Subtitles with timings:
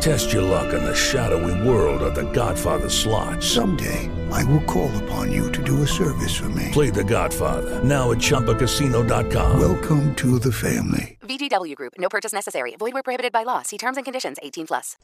[0.00, 3.42] Test your luck in the shadowy world of The Godfather slot.
[3.42, 6.70] Someday, I will call upon you to do a service for me.
[6.72, 9.60] Play The Godfather now at ChumbaCasino.com.
[9.60, 11.18] Welcome to the family.
[11.22, 11.94] VGW Group.
[11.98, 12.76] No purchase necessary.
[12.78, 13.62] Void where prohibited by law.
[13.62, 14.36] See terms and conditions.
[14.42, 14.96] 18 plus.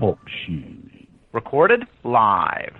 [0.00, 0.90] Talk shoes.
[1.32, 2.74] Recorded live.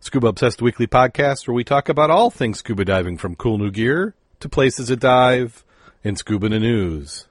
[0.00, 3.70] Scuba Obsessed Weekly Podcast, where we talk about all things scuba diving from cool new
[3.70, 5.64] gear to places to dive
[6.02, 7.26] in scuba news.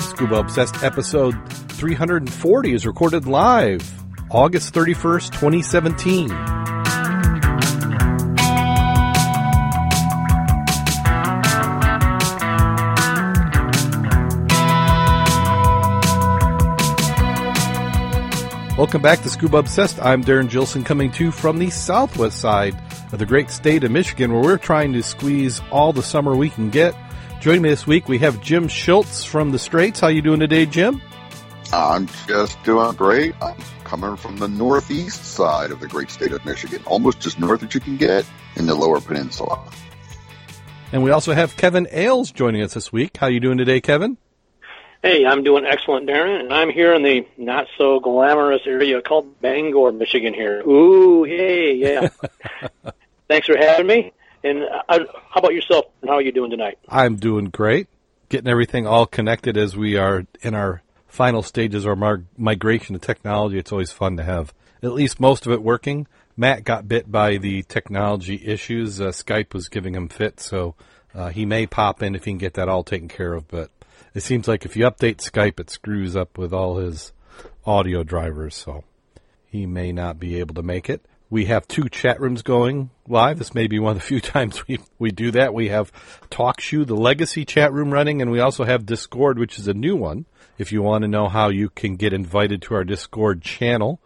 [0.00, 1.36] Scuba Obsessed episode
[1.72, 3.80] 340 is recorded live
[4.30, 6.57] August 31st, 2017.
[18.78, 19.98] Welcome back to Scuba Obsessed.
[20.00, 22.80] I'm Darrin Gilson coming to you from the southwest side
[23.12, 26.48] of the great state of Michigan where we're trying to squeeze all the summer we
[26.48, 26.94] can get.
[27.40, 29.98] Joining me this week we have Jim Schultz from the Straits.
[29.98, 31.02] How you doing today, Jim?
[31.72, 33.34] I'm just doing great.
[33.42, 37.64] I'm coming from the northeast side of the great state of Michigan, almost as north
[37.64, 39.60] as you can get in the lower peninsula.
[40.92, 43.16] And we also have Kevin Ailes joining us this week.
[43.16, 44.18] How you doing today, Kevin?
[45.08, 49.40] Hey, I'm doing excellent, Darrin, and I'm here in the not so glamorous area called
[49.40, 50.34] Bangor, Michigan.
[50.34, 52.08] Here, ooh, hey, yeah.
[53.26, 54.12] Thanks for having me.
[54.44, 55.86] And uh, how about yourself?
[56.02, 56.78] And how are you doing tonight?
[56.90, 57.88] I'm doing great.
[58.28, 62.98] Getting everything all connected as we are in our final stages of our migration to
[62.98, 63.56] technology.
[63.56, 66.06] It's always fun to have at least most of it working.
[66.36, 69.00] Mack got bit by the technology issues.
[69.00, 70.74] Uh, Skype was giving him fit, so
[71.14, 73.48] uh, he may pop in if he can get that all taken care of.
[73.48, 73.70] But
[74.14, 77.12] it seems like if you update Skype, it screws up with all his
[77.64, 78.84] audio drivers, so
[79.46, 81.04] he may not be able to make it.
[81.30, 83.38] We have two chat rooms going live.
[83.38, 85.52] This may be one of the few times we, we do that.
[85.52, 85.92] We have
[86.30, 89.96] TalkShoe, the legacy chat room running, and we also have Discord, which is a new
[89.96, 90.24] one.
[90.56, 94.00] If you want to know how you can get invited to our Discord channel,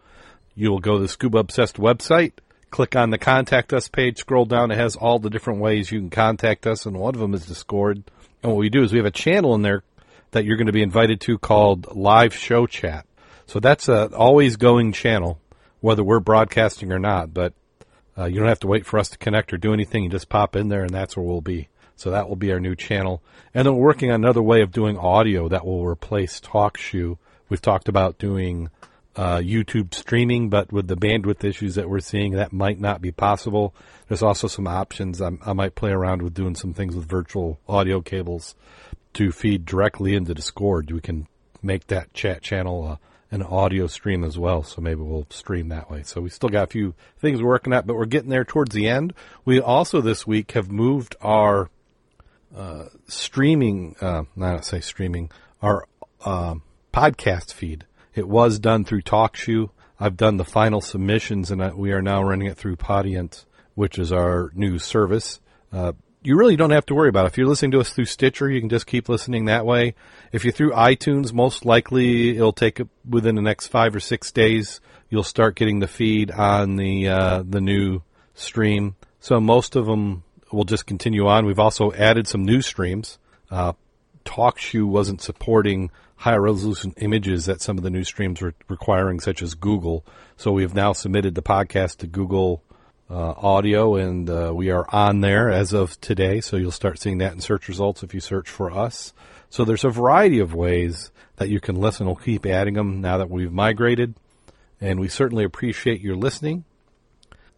[0.54, 2.32] you will go to the Scuba Obsessed website,
[2.70, 4.70] click on the contact us page, scroll down.
[4.70, 7.46] It has all the different ways you can contact us, and one of them is
[7.46, 8.02] Discord.
[8.42, 9.82] And what we do is we have a channel in there
[10.32, 13.06] that you're going to be invited to called Live Show Chat.
[13.46, 15.38] So that's a always going channel,
[15.80, 17.32] whether we're broadcasting or not.
[17.32, 17.52] But
[18.16, 20.04] uh, you don't have to wait for us to connect or do anything.
[20.04, 21.68] You just pop in there, and that's where we'll be.
[21.96, 23.22] So that will be our new channel.
[23.54, 27.18] And then we're working on another way of doing audio that will replace TalkShoe.
[27.48, 28.70] We've talked about doing
[29.16, 33.12] uh, YouTube streaming, but with the bandwidth issues that we're seeing, that might not be
[33.12, 33.74] possible.
[34.08, 35.20] There's also some options.
[35.20, 38.54] I'm, i might play around with doing some things with virtual audio cables
[39.14, 40.90] to feed directly into Discord.
[40.90, 41.26] We can
[41.62, 42.96] make that chat channel uh,
[43.30, 46.02] an audio stream as well, so maybe we'll stream that way.
[46.02, 48.74] So we still got a few things we're working at, but we're getting there towards
[48.74, 49.14] the end.
[49.44, 51.70] We also this week have moved our
[52.54, 55.30] uh, streaming, uh, not say streaming,
[55.62, 55.86] our
[56.24, 56.56] uh,
[56.92, 57.86] podcast feed.
[58.14, 59.70] It was done through TalkShoe.
[59.98, 64.12] I've done the final submissions, and we are now running it through Podiant, which is
[64.12, 65.40] our new service.
[65.72, 65.92] Uh,
[66.22, 67.28] you really don't have to worry about it.
[67.28, 69.94] If you're listening to us through Stitcher, you can just keep listening that way.
[70.30, 74.80] If you're through iTunes, most likely it'll take within the next five or six days.
[75.08, 78.02] You'll start getting the feed on the uh, the new
[78.34, 78.96] stream.
[79.20, 81.46] So most of them will just continue on.
[81.46, 83.18] We've also added some new streams.
[83.50, 83.72] Uh,
[84.24, 89.42] TalkShoe wasn't supporting higher resolution images that some of the new streams were requiring, such
[89.42, 90.04] as Google.
[90.36, 92.62] So we have now submitted the podcast to Google
[93.10, 96.40] uh, audio, and uh, we are on there as of today.
[96.40, 99.12] So you'll start seeing that in search results if you search for us.
[99.50, 102.06] So there's a variety of ways that you can listen.
[102.06, 104.14] We'll keep adding them now that we've migrated,
[104.80, 106.64] and we certainly appreciate your listening.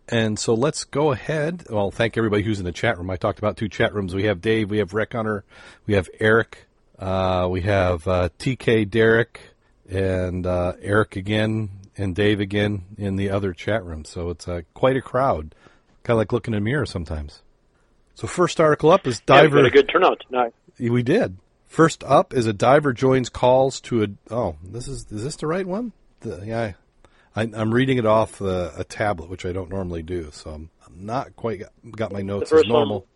[0.08, 1.64] And so let's go ahead.
[1.70, 3.10] Well, thank everybody who's in the chat room.
[3.10, 4.14] I talked about two chat rooms.
[4.14, 5.44] We have Dave, we have Rick Hunter,
[5.86, 6.66] we have Eric,
[6.98, 9.40] uh, we have uh, TK Derek,
[9.88, 14.04] and uh, Eric again, and Dave again in the other chat room.
[14.04, 15.54] So it's uh, quite a crowd.
[16.02, 17.42] Kind of like looking in a mirror sometimes.
[18.14, 19.60] So first article up is diver.
[19.60, 20.54] Yeah, a good turnout tonight.
[20.78, 21.38] We did.
[21.66, 24.08] First up is a diver joins calls to a.
[24.30, 25.92] Oh, this is is this the right one?
[26.20, 26.72] The, yeah,
[27.36, 30.70] I, am reading it off uh, a tablet, which I don't normally do, so I'm,
[30.86, 33.00] I'm not quite got, got my notes as normal.
[33.00, 33.08] One,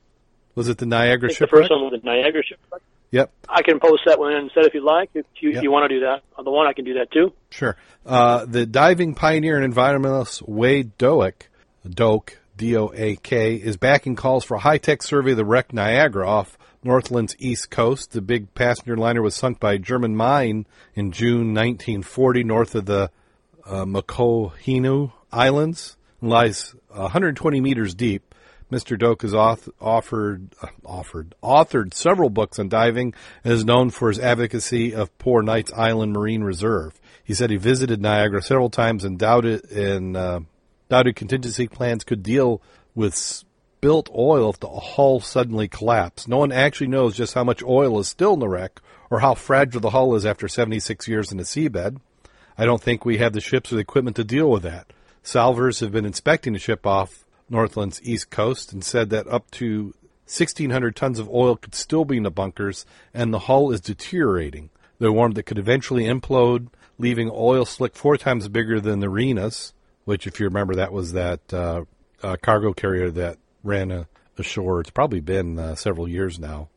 [0.56, 2.82] Was it the Niagara think the first one was the Niagara shipwreck.
[3.10, 3.32] Yep.
[3.48, 5.10] I can post that one instead if you'd like.
[5.14, 5.62] If you, Yep.
[5.62, 7.32] you want to do that, the one I can do that too.
[7.50, 7.76] Sure.
[8.04, 11.48] Uh, the diving pioneer and environmentalist Wade Doak,
[11.88, 17.34] Doak, D-O-A-K, is backing calls for a high-tech survey of the wreck Niagara off Northland's
[17.38, 18.12] east coast.
[18.12, 22.84] The big passenger liner was sunk by a German mine in June 1940 north of
[22.86, 23.10] the
[23.68, 28.34] uh, Makohinu Islands and lies 120 meters deep.
[28.70, 28.98] Mr.
[28.98, 34.08] Doak has auth- offered, uh, offered, authored several books on diving and is known for
[34.08, 37.00] his advocacy of Poor Knights Island Marine Reserve.
[37.24, 40.40] He said he visited Niagara several times and doubted and uh,
[40.88, 42.60] doubted contingency plans could deal
[42.94, 46.28] with spilt oil if the hull suddenly collapsed.
[46.28, 48.80] No one actually knows just how much oil is still in the wreck
[49.10, 52.00] or how fragile the hull is after 76 years in the seabed.
[52.58, 54.92] I don't think we have the ships or the equipment to deal with that.
[55.22, 59.94] Salvers have been inspecting the ship off Northland's east coast and said that up to
[60.26, 62.84] 1,600 tons of oil could still be in the bunkers
[63.14, 64.70] and the hull is deteriorating.
[64.98, 66.68] They're warned that could eventually implode,
[66.98, 69.72] leaving oil slick four times bigger than the Renas,
[70.04, 71.84] which, if you remember, that was that uh,
[72.24, 74.80] uh, cargo carrier that ran a, ashore.
[74.80, 76.68] It's probably been uh, several years now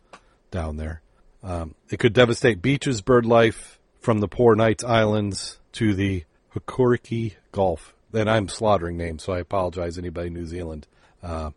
[0.51, 1.01] down there.
[1.43, 6.25] Um, it could devastate beaches, bird life from the Poor Knights Islands to the
[6.55, 7.93] Hakuriki Gulf.
[8.13, 10.87] And I'm slaughtering names, so I apologize anybody New Zealand.
[11.23, 11.51] Uh,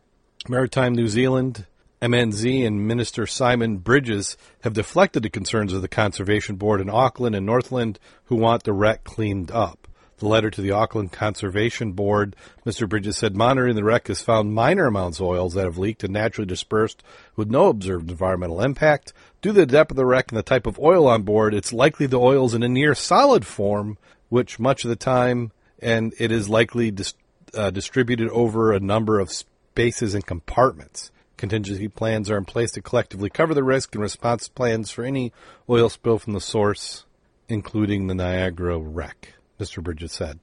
[0.49, 1.67] Maritime New Zealand,
[2.03, 7.35] MNZ, and Minister Simon Bridges have deflected the concerns of the Conservation Board in Auckland
[7.35, 9.89] and Northland who want the wreck cleaned up.
[10.19, 12.89] The letter to the Auckland Conservation Board, Mr.
[12.89, 16.13] Bridges said monitoring the wreck has found minor amounts of oils that have leaked and
[16.13, 17.03] naturally dispersed
[17.35, 19.13] with no observed environmental impact.
[19.45, 21.71] Due to the depth of the wreck and the type of oil on board, it's
[21.71, 23.99] likely the oil is in a near solid form,
[24.31, 27.13] which much of the time, and it is likely dis-
[27.53, 31.11] uh, distributed over a number of spaces and compartments.
[31.37, 35.31] Contingency plans are in place to collectively cover the risk and response plans for any
[35.69, 37.05] oil spill from the source,
[37.47, 39.83] including the Niagara wreck, Mr.
[39.83, 40.41] Bridges said.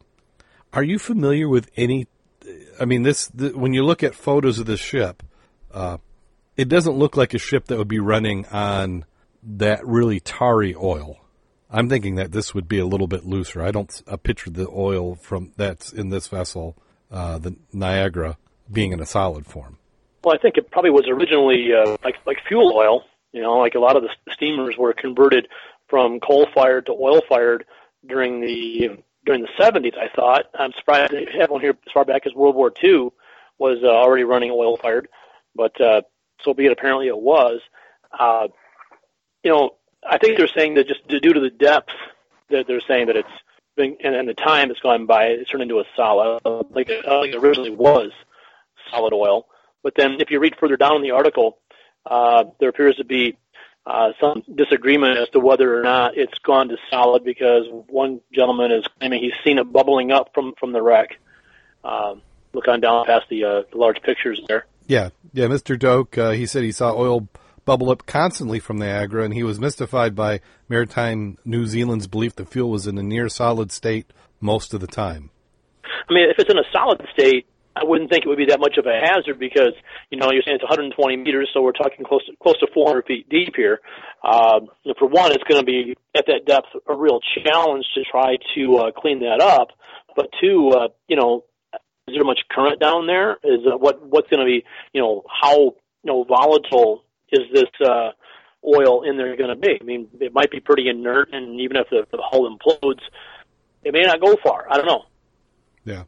[0.73, 2.05] Are you familiar with any?
[2.79, 5.23] I mean, this the, when you look at photos of this ship,
[5.73, 5.97] uh,
[6.57, 9.05] it doesn't look like a ship that would be running on
[9.43, 11.17] that really tarry oil.
[11.69, 13.61] I'm thinking that this would be a little bit looser.
[13.61, 16.75] I don't uh, picture the oil from that's in this vessel,
[17.09, 18.37] uh, the Niagara,
[18.71, 19.77] being in a solid form.
[20.23, 23.03] Well, I think it probably was originally uh, like like fuel oil.
[23.31, 25.47] You know, like a lot of the steamers were converted
[25.87, 27.65] from coal fired to oil fired
[28.05, 29.97] during the during the 70s.
[29.97, 30.45] I thought.
[30.53, 33.09] I'm surprised they have one here as far back as World War II
[33.57, 35.07] was uh, already running oil fired,
[35.55, 36.01] but uh,
[36.43, 36.71] so be it.
[36.71, 37.61] Apparently, it was.
[38.17, 38.47] Uh,
[39.43, 39.75] you know,
[40.07, 41.91] I think they're saying that just due to the depth
[42.49, 43.29] that they're saying that it's
[43.75, 46.41] been and, and the time that's gone by, it's turned into a solid,
[46.71, 48.11] like it, like it originally was
[48.89, 49.47] solid oil.
[49.83, 51.57] But then, if you read further down in the article,
[52.05, 53.37] uh, there appears to be
[53.85, 58.71] uh, some disagreement as to whether or not it's gone to solid because one gentleman
[58.71, 61.19] is claiming he's seen it bubbling up from from the wreck.
[61.83, 62.21] Um,
[62.53, 64.65] look on down past the, uh, the large pictures there.
[64.87, 65.45] Yeah, yeah.
[65.45, 65.77] Mr.
[65.77, 67.27] Doak, uh, he said he saw oil
[67.65, 72.45] bubble up constantly from Niagara, and he was mystified by Maritime New Zealand's belief the
[72.45, 75.29] fuel was in a near solid state most of the time.
[76.09, 77.45] I mean, if it's in a solid state,
[77.75, 79.73] I wouldn't think it would be that much of a hazard because
[80.09, 83.05] you know you're saying it's 120 meters, so we're talking close to close to 400
[83.05, 83.79] feet deep here.
[84.23, 84.67] Um,
[84.99, 88.75] for one, it's going to be at that depth a real challenge to try to
[88.77, 89.69] uh, clean that up.
[90.15, 91.45] But two, uh, you know,
[92.07, 93.37] is there much current down there?
[93.43, 97.69] Is uh, what what's going to be you know how you know volatile is this
[97.87, 98.11] uh,
[98.65, 99.77] oil in there going to be?
[99.79, 103.01] I mean, it might be pretty inert, and even if the, the hull implodes,
[103.83, 104.67] it may not go far.
[104.69, 105.05] I don't know.
[105.85, 106.03] Yeah.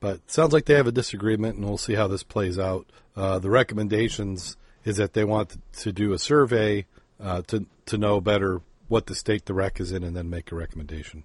[0.00, 2.86] But sounds like they have a disagreement, and we'll see how this plays out.
[3.14, 6.86] Uh, the recommendations is that they want to do a survey
[7.20, 10.50] uh, to to know better what the state the wreck is in, and then make
[10.50, 11.24] a recommendation.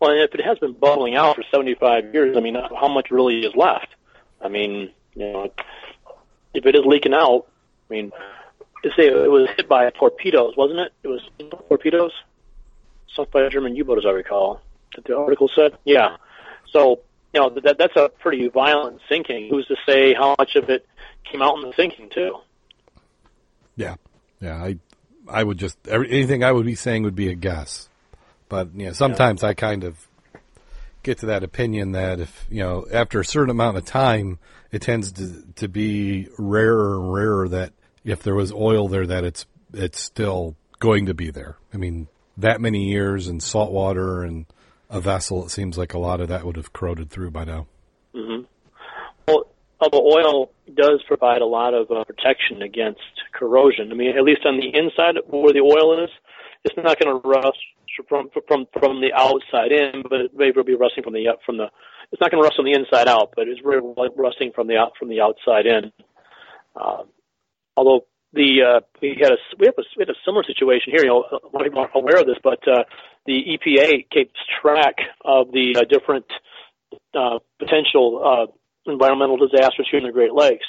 [0.00, 3.40] Well, if it has been bubbling out for 75 years, I mean, how much really
[3.40, 3.88] is left?
[4.40, 5.50] I mean, you know,
[6.52, 7.46] if it is leaking out,
[7.90, 8.12] I mean,
[8.96, 10.92] say it was hit by torpedoes, wasn't it?
[11.02, 11.20] It was
[11.68, 12.12] torpedoes
[13.14, 14.60] sunk by a German U-boat, as I recall.
[14.94, 16.16] That the article said, yeah.
[16.70, 17.00] So
[17.32, 19.48] you know that that's a pretty violent sinking.
[19.50, 20.86] Who's to say how much of it
[21.24, 22.36] came out in the sinking too?
[23.76, 23.96] Yeah,
[24.40, 24.56] yeah.
[24.56, 24.78] I
[25.28, 27.88] I would just anything I would be saying would be a guess,
[28.48, 30.08] but you know sometimes I kind of
[31.02, 34.38] get to that opinion that if you know after a certain amount of time,
[34.72, 37.72] it tends to to be rarer and rarer that
[38.04, 41.56] if there was oil there that it's it's still going to be there.
[41.72, 44.46] I mean that many years in salt water and
[44.90, 47.66] a vessel, it seems like a lot of that would have corroded through by now.
[48.14, 48.42] hmm
[49.26, 49.46] Well,
[49.80, 53.00] although oil does provide a lot of uh, protection against
[53.32, 53.90] corrosion.
[53.90, 56.10] I mean, at least on the inside where the oil is,
[56.64, 57.58] it's not going to rust
[58.08, 61.68] from from from the outside in, but it may be rusting from the from the.
[62.12, 63.80] It's not going to rust from the inside out, but it's really
[64.16, 65.92] rusting from the out from the outside in.
[66.76, 67.04] Uh,
[67.76, 71.02] although the uh, we had a we have a we had a similar situation here.
[71.02, 72.84] You know, a lot of people aren't aware of this, but uh,
[73.26, 76.26] the EPA keeps track of the uh, different
[77.14, 80.66] uh, potential uh, environmental disasters here in the Great Lakes,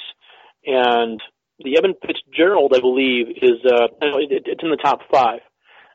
[0.64, 1.20] and
[1.58, 5.40] the Evan Fitzgerald, I believe, is uh, it's in the top five.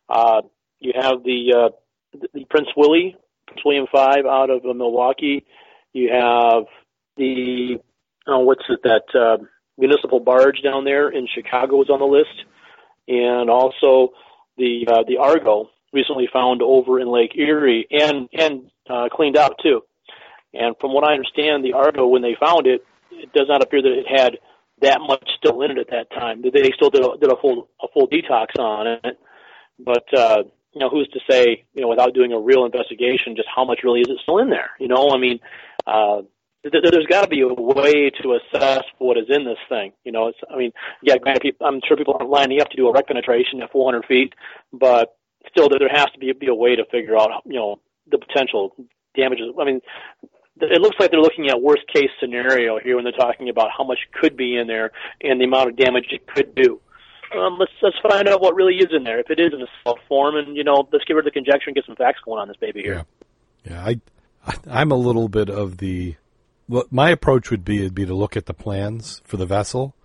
[0.10, 0.42] Uh,
[0.82, 3.16] you have the uh, the Prince Willie,
[3.48, 5.46] Prince William Five out of uh, Milwaukee.
[5.94, 6.64] You have
[7.16, 7.78] the
[8.28, 9.44] oh, what's it that uh,
[9.78, 12.46] municipal barge down there in Chicago is on the list,
[13.08, 14.14] and also
[14.58, 19.56] the uh, the Argo recently found over in Lake Erie and and uh, cleaned out
[19.62, 19.82] too.
[20.54, 23.82] And from what I understand, the Argo when they found it, it does not appear
[23.84, 24.38] that it had
[24.82, 26.42] that much still in it at that time.
[26.42, 29.20] They still did a, did a full a full detox on it,
[29.80, 30.44] but uh,
[30.74, 33.80] you know who's to say you know without doing a real investigation just how much
[33.84, 34.72] really is it still in there?
[34.80, 35.40] You know, I mean.
[35.86, 36.22] Uh,
[36.64, 39.94] there's got to be a way to assess what is in this thing.
[40.04, 42.88] You know, it's, I mean, yeah, granted, I'm sure people aren't lining up to do
[42.88, 44.34] a wreck penetration at 400 feet,
[44.72, 45.18] but
[45.50, 47.80] still, there has to be, be a way to figure out, you know,
[48.12, 48.76] the potential
[49.16, 49.48] damages.
[49.60, 49.82] I mean,
[50.60, 53.84] it looks like they're looking at worst case scenario here when they're talking about how
[53.84, 56.80] much could be in there and the amount of damage it could do.
[57.36, 59.20] Um, let's let's find out what really is in there.
[59.20, 61.68] If it is in a form, and you know, let's get rid of the conjecture
[61.68, 63.06] and get some facts going on this baby here.
[63.64, 63.86] Yeah, yeah.
[63.86, 64.02] I
[64.70, 66.16] I'm a little bit of the
[66.90, 69.96] my approach would be would be to look at the plans for the vessel,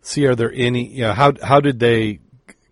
[0.00, 2.20] see are there any, you know, how how did they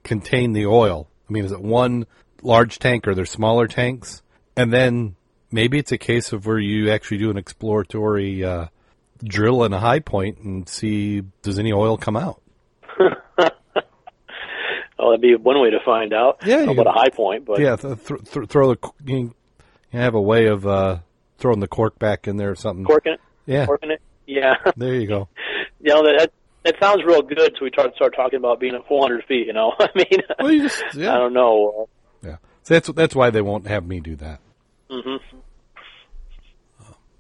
[0.03, 1.09] contain the oil?
[1.29, 2.07] I mean, is it one
[2.43, 4.23] large tank or there smaller tanks?
[4.57, 5.17] And then
[5.51, 8.67] maybe it's a case of where you actually do an exploratory uh,
[9.23, 12.41] drill in a high point and see does any oil come out.
[14.99, 16.39] Well, that'd be one way to find out.
[16.47, 19.35] Yeah, about a high point, but yeah, th- th- th- throw the you
[19.93, 20.99] have a way of uh,
[21.39, 22.85] throwing the cork back in there or something.
[22.85, 23.21] Corking it.
[23.47, 23.67] Yeah.
[23.67, 24.01] Working it.
[24.27, 24.55] Yeah.
[24.77, 25.29] There you go.
[25.81, 26.33] you know that
[26.65, 27.55] that sounds real good.
[27.59, 29.47] So we start start talking about being at 400 feet.
[29.47, 31.15] You know, I mean, well, just, yeah.
[31.15, 31.89] I don't know.
[32.23, 32.37] Yeah.
[32.63, 34.41] So that's that's why they won't have me do that.
[34.91, 35.17] hmm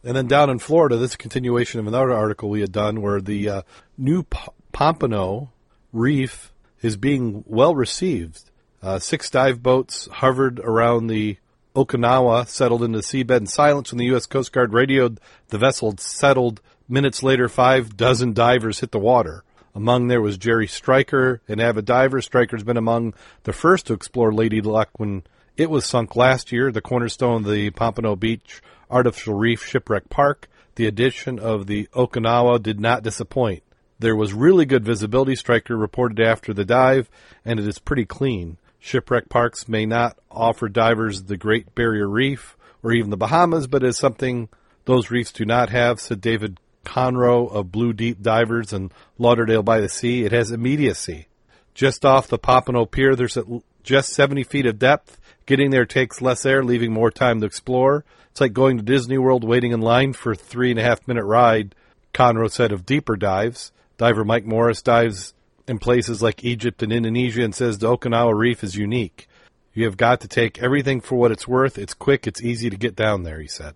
[0.02, 3.02] And then down in Florida, this is a continuation of another article we had done
[3.02, 3.62] where the uh,
[3.98, 4.38] new P-
[4.72, 5.50] Pompano
[5.92, 6.52] Reef
[6.84, 8.50] is being well received.
[8.82, 11.38] Uh, six dive boats hovered around the
[11.74, 14.26] Okinawa settled into the seabed in silence when the U.S.
[14.26, 16.60] Coast Guard radioed the vessel settled.
[16.86, 19.44] Minutes later, five dozen divers hit the water.
[19.74, 22.20] Among there was Jerry Stryker, an avid diver.
[22.20, 23.14] Stryker's been among
[23.44, 25.24] the first to explore Lady Luck when
[25.56, 28.60] it was sunk last year, the cornerstone of the Pompano Beach
[28.90, 30.48] Artificial Reef Shipwreck Park.
[30.74, 33.63] The addition of the Okinawa did not disappoint.
[33.98, 37.08] There was really good visibility, Stryker reported after the dive,
[37.44, 38.58] and it is pretty clean.
[38.78, 43.82] Shipwreck parks may not offer divers the Great Barrier Reef or even the Bahamas, but
[43.82, 44.48] is something
[44.84, 49.80] those reefs do not have, said David Conroe of Blue Deep Divers in Lauderdale by
[49.80, 50.24] the Sea.
[50.24, 51.28] It has immediacy.
[51.72, 53.38] Just off the Pompano Pier, there's
[53.82, 55.18] just 70 feet of depth.
[55.46, 58.04] Getting there takes less air, leaving more time to explore.
[58.30, 61.06] It's like going to Disney World waiting in line for a three and a half
[61.08, 61.74] minute ride,
[62.12, 63.72] Conroe said of deeper dives.
[63.96, 65.34] Diver Mike Morris dives
[65.66, 69.28] in places like Egypt and Indonesia and says the Okinawa Reef is unique.
[69.72, 71.78] You have got to take everything for what it's worth.
[71.78, 73.74] It's quick, it's easy to get down there, he said.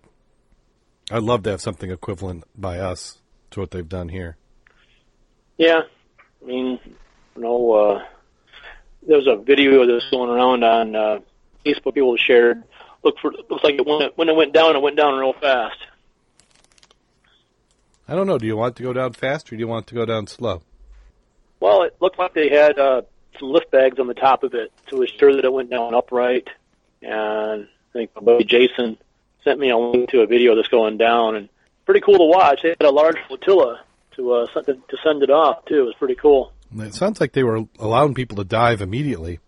[1.11, 3.19] I'd love to have something equivalent by us
[3.51, 4.37] to what they've done here.
[5.57, 5.81] Yeah.
[6.41, 6.79] I mean,
[7.35, 8.05] you know, uh,
[9.05, 11.19] there was a video that's going around on uh,
[11.65, 12.63] Facebook people shared.
[13.03, 15.33] Look for looks like it when it when it went down, it went down real
[15.33, 15.77] fast.
[18.09, 18.37] I don't know.
[18.39, 20.63] Do you want to go down fast or do you want to go down slow?
[21.59, 23.03] Well, it looked like they had uh,
[23.39, 26.47] some lift bags on the top of it to assure that it went down upright.
[27.01, 28.97] And I think my buddy Jason
[29.43, 31.49] sent me a link to a video that's going down, and
[31.85, 32.61] pretty cool to watch.
[32.63, 33.81] They had a large flotilla
[34.15, 35.81] to uh, to, to send it off too.
[35.81, 36.51] It was pretty cool.
[36.77, 39.39] It sounds like they were allowing people to dive immediately,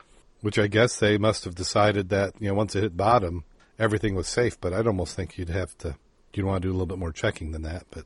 [0.42, 3.44] which I guess they must have decided that you know once it hit bottom,
[3.78, 4.60] everything was safe.
[4.60, 5.96] But I'd almost think you'd have to
[6.34, 7.86] you'd want to do a little bit more checking than that.
[7.92, 8.06] But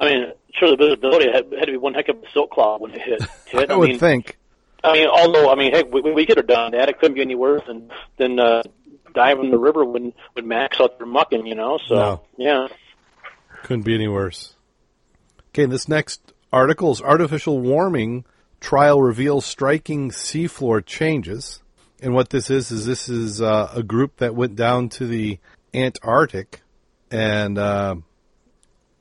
[0.00, 2.80] I mean, sure, the visibility had, had to be one heck of a silk cloud
[2.80, 3.22] when it hit.
[3.46, 3.70] hit.
[3.70, 4.38] I, I would mean, think.
[4.84, 6.88] I mean, although I mean, heck, we, we could have done that.
[6.88, 8.62] It couldn't be any worse than than uh,
[9.14, 11.78] diving in the river when when Max out there mucking, you know.
[11.86, 12.22] So No.
[12.36, 12.68] yeah,
[13.64, 14.54] Couldn't be any worse.
[15.50, 18.24] Okay, this next article is artificial warming
[18.60, 21.60] trial reveals striking seafloor changes.
[22.00, 25.38] And what this is is this is uh, a group that went down to the
[25.74, 26.62] Antarctic
[27.10, 27.96] and uh,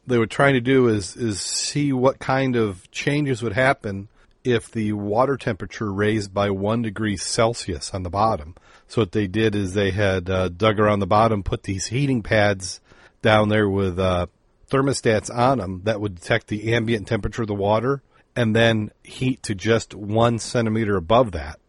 [0.07, 4.07] they were trying to do is is see what kind of changes would happen
[4.43, 8.55] if the water temperature raised by one degree Celsius on the bottom.
[8.87, 12.23] So what they did is they had uh, dug around the bottom, put these heating
[12.23, 12.79] pads
[13.21, 14.27] down there with uh,
[14.71, 18.01] thermostats on them that would detect the ambient temperature of the water,
[18.35, 21.59] and then heat to just one centimeter above that.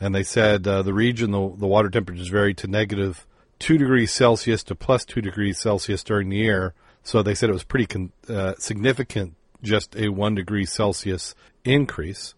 [0.00, 3.24] And they said uh, the region, the, the water temperatures varied to negative
[3.60, 6.74] two degrees Celsius to plus two degrees Celsius during the year.
[7.02, 12.34] So they said it was pretty con- uh, significant, just a one degree Celsius increase.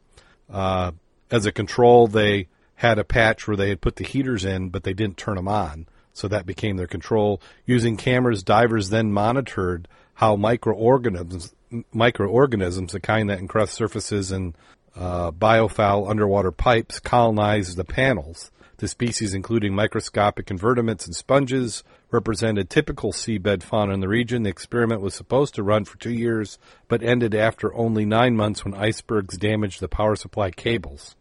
[0.51, 0.93] Uh,
[1.31, 4.83] as a control, they had a patch where they had put the heaters in, but
[4.83, 5.87] they didn't turn them on.
[6.13, 7.41] So that became their control.
[7.67, 11.55] Using cameras, divers then monitored how microorganisms,
[11.93, 14.57] microorganisms, the kind that encrust surfaces and
[14.95, 18.53] uh, biofoul underwater pipes, colonize the panels.
[18.85, 24.43] The species, including microscopic invertebrates and sponges, represented typical seabed fauna in the region.
[24.43, 28.63] The experiment was supposed to run for two years, but ended after only nine months
[28.63, 31.17] when icebergs damaged the power supply cables.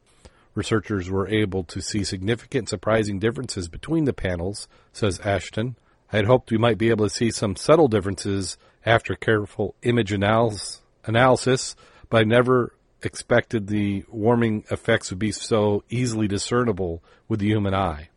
[0.54, 5.78] Researchers were able to see significant surprising differences between the panels, says Ashton.
[6.12, 10.12] I had hoped we might be able to see some subtle differences after careful image
[10.12, 11.76] analysis,
[12.10, 17.74] but I never expected the warming effects would be so easily discernible with the human
[17.74, 18.10] eye.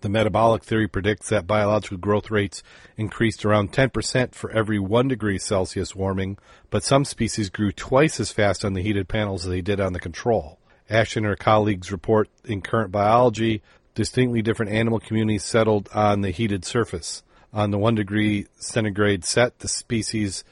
[0.00, 2.62] The metabolic theory predicts that biological growth rates
[2.96, 6.38] increased around 10% for every 1 degree Celsius warming,
[6.70, 9.92] but some species grew twice as fast on the heated panels as they did on
[9.92, 10.58] the control.
[10.88, 13.60] Ashton and her colleagues report in current biology,
[13.96, 17.24] distinctly different animal communities settled on the heated surface.
[17.52, 20.44] On the 1 degree centigrade set, the species,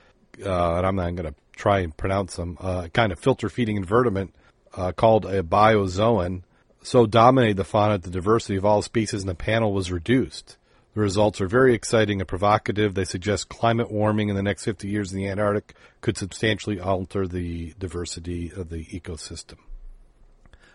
[0.45, 3.77] uh, and I'm not going to try and pronounce them, uh, kind of filter feeding
[3.77, 4.29] invertebrate
[4.77, 6.43] uh, called a bryozoan,
[6.83, 10.57] so dominated the fauna that the diversity of all species in the panel was reduced.
[10.95, 12.95] The results are very exciting and provocative.
[12.95, 17.27] They suggest climate warming in the next 50 years in the Antarctic could substantially alter
[17.27, 19.57] the diversity of the ecosystem.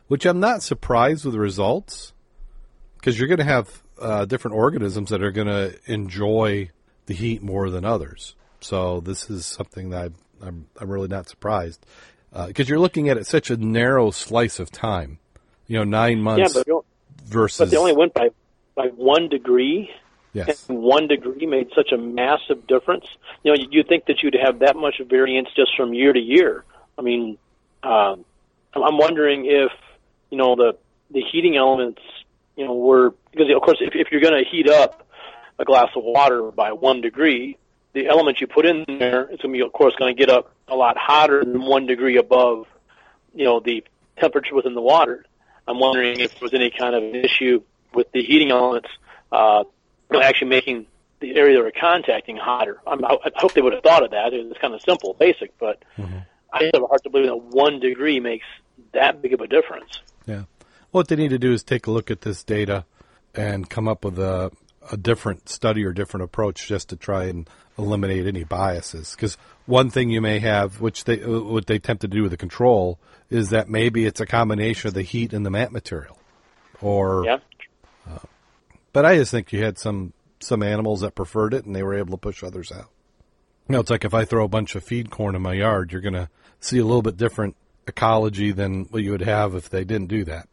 [0.07, 2.13] Which I'm not surprised with the results,
[2.97, 6.69] because you're going to have uh, different organisms that are going to enjoy
[7.05, 8.35] the heat more than others.
[8.59, 11.85] So this is something that I'm, I'm I'm really not surprised
[12.31, 15.19] because uh, you're looking at it such a narrow slice of time.
[15.67, 16.85] You know, nine months yeah, but
[17.25, 17.59] versus.
[17.59, 18.29] But they only went by
[18.75, 19.89] by one degree.
[20.33, 20.69] Yes.
[20.69, 23.03] And one degree made such a massive difference.
[23.43, 26.63] You know, you'd think that you'd have that much variance just from year to year.
[26.97, 27.37] I mean,
[27.83, 28.15] uh,
[28.73, 29.71] I'm wondering if
[30.29, 30.77] you know the
[31.09, 32.01] the heating elements,
[32.55, 35.05] you know, were because of course if, if you're going to heat up
[35.59, 37.57] a glass of water by one degree,
[37.93, 40.29] the element you put in there is going to be, of course, going to get
[40.29, 42.67] up a lot hotter than one degree above,
[43.33, 43.83] you know, the
[44.17, 45.25] temperature within the water.
[45.67, 47.61] I'm wondering if there was any kind of an issue
[47.93, 48.89] with the heating elements
[49.31, 49.63] uh,
[50.21, 50.87] actually making
[51.19, 52.81] the area they were contacting hotter.
[52.85, 54.33] I'm, I hope they would have thought of that.
[54.33, 56.19] It's kind of simple, basic, but mm-hmm.
[56.51, 58.45] I have a hard to believe that one degree makes
[58.93, 60.01] that big of a difference.
[60.25, 60.43] Yeah.
[60.91, 62.85] What they need to do is take a look at this data
[63.33, 64.51] and come up with a,
[64.91, 69.15] a different study or different approach just to try and eliminate any biases.
[69.15, 72.37] Because one thing you may have, which they what they attempt to do with the
[72.37, 76.17] control, is that maybe it's a combination of the heat and the mat material,
[76.81, 77.23] or.
[77.25, 77.37] Yeah.
[78.09, 78.19] Uh,
[78.93, 81.95] but I just think you had some some animals that preferred it, and they were
[81.95, 82.89] able to push others out.
[83.67, 85.91] You know, it's like if I throw a bunch of feed corn in my yard,
[85.91, 86.29] you're going to
[86.59, 87.55] see a little bit different
[87.87, 90.47] ecology than what you would have if they didn't do that.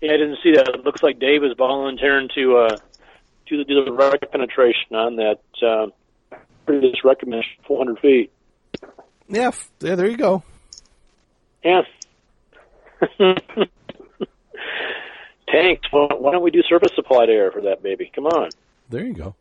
[0.00, 0.68] Yeah, I didn't see that.
[0.68, 2.76] It looks like Dave is volunteering to uh,
[3.48, 5.40] do the, do the wreck penetration on that.
[5.62, 5.86] Uh,
[6.66, 8.32] previous recommendation, 400 feet.
[9.28, 10.42] Yeah, yeah, there you go.
[11.64, 11.82] Yeah.
[15.48, 15.86] Tanks.
[15.92, 18.10] Well, why don't we do surface supplied air for that baby?
[18.14, 18.50] Come on.
[18.88, 19.34] There you go.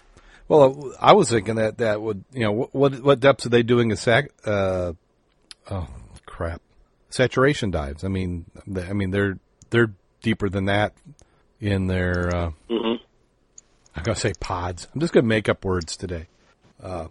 [0.47, 3.91] Well, I was thinking that that would, you know, what what depths are they doing
[3.91, 4.29] a sac?
[4.45, 4.93] Uh,
[5.71, 5.87] oh
[6.25, 6.61] crap,
[7.09, 8.03] saturation dives.
[8.03, 9.39] I mean, I mean they're
[9.71, 9.91] they're
[10.21, 10.93] deeper than that
[11.59, 12.35] in their.
[12.35, 13.03] Uh, mm-hmm.
[13.95, 14.87] I'm gonna say pods.
[14.93, 16.27] I'm just gonna make up words today.
[16.81, 17.07] Uh,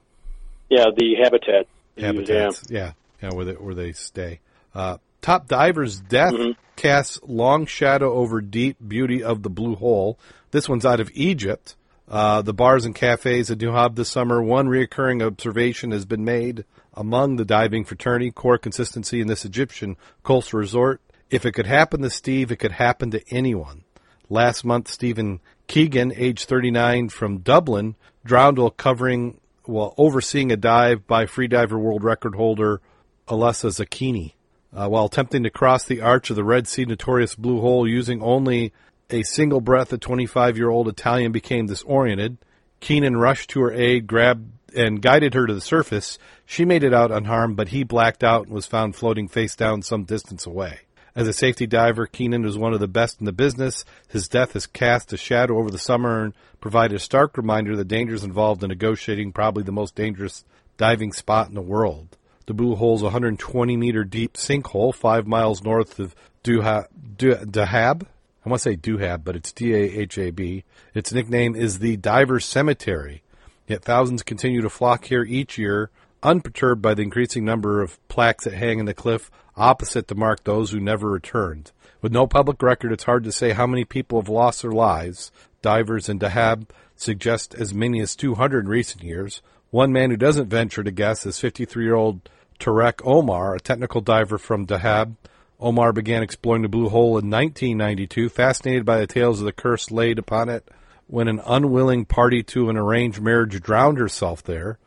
[0.68, 1.66] yeah, the habitat.
[1.99, 2.64] Habitats.
[2.68, 2.92] Yeah,
[3.23, 4.40] yeah, where they where they stay.
[4.75, 6.53] Uh, top diver's death mm-hmm.
[6.77, 10.18] casts long shadow over deep beauty of the blue hole.
[10.51, 11.77] This one's out of Egypt.
[12.07, 16.25] Uh, the bars and cafes at New Hob this summer, one reoccurring observation has been
[16.25, 21.01] made among the diving fraternity, core consistency in this Egyptian coastal resort.
[21.31, 23.85] If it could happen to Steve, it could happen to anyone.
[24.29, 25.40] Last month, Stephen
[25.75, 32.05] Keenan, age 39, from Dublin, drowned while covering, while overseeing a dive by freediver world
[32.05, 32.81] record holder
[33.27, 34.35] Alessia Zecchini.
[34.73, 38.23] Uh, while attempting to cross the arch of the Red Sea notorious blue hole using
[38.23, 38.73] only
[39.11, 42.39] a single breath, a 25 year old Italian became disoriented.
[42.79, 46.21] Keenan rushed to her aid, grabbed and guided her to the surface.
[46.47, 49.83] She made it out unharmed, but he blacked out and was found floating face down
[49.83, 50.83] some distance away.
[51.16, 53.85] As a safety diver, Keenan was one of the best in the business.
[54.09, 57.79] His death has cast a shadow over the summer and provided a stark reminder of
[57.79, 60.44] the dangers involved in negotiating probably the most dangerous
[60.77, 62.16] diving spot in the world.
[62.46, 68.07] The Blue Hole's 120 meter deep sinkhole, five miles north of Dahab.
[68.44, 70.64] I want to say Duhab, but it's D A H A B.
[70.94, 73.22] Its nickname is the Diver Cemetery.
[73.68, 75.90] Yet thousands continue to flock here each year,
[76.22, 80.45] unperturbed by the increasing number of plaques that hang in the cliff opposite to mark
[80.45, 81.73] those who never returned.
[82.03, 85.33] With no public record, it's hard to say how many people have lost their lives.
[85.62, 89.40] Divers in Dahab suggest as many as 200 in recent years.
[89.71, 92.29] One man who doesn't venture to guess is 53 year old
[92.61, 95.17] Tarek Omar, a technical diver from Dahab.
[95.61, 99.90] Omar began exploring the Blue Hole in 1992, fascinated by the tales of the curse
[99.90, 100.69] laid upon it
[101.07, 104.79] when an unwilling party to an arranged marriage drowned herself there.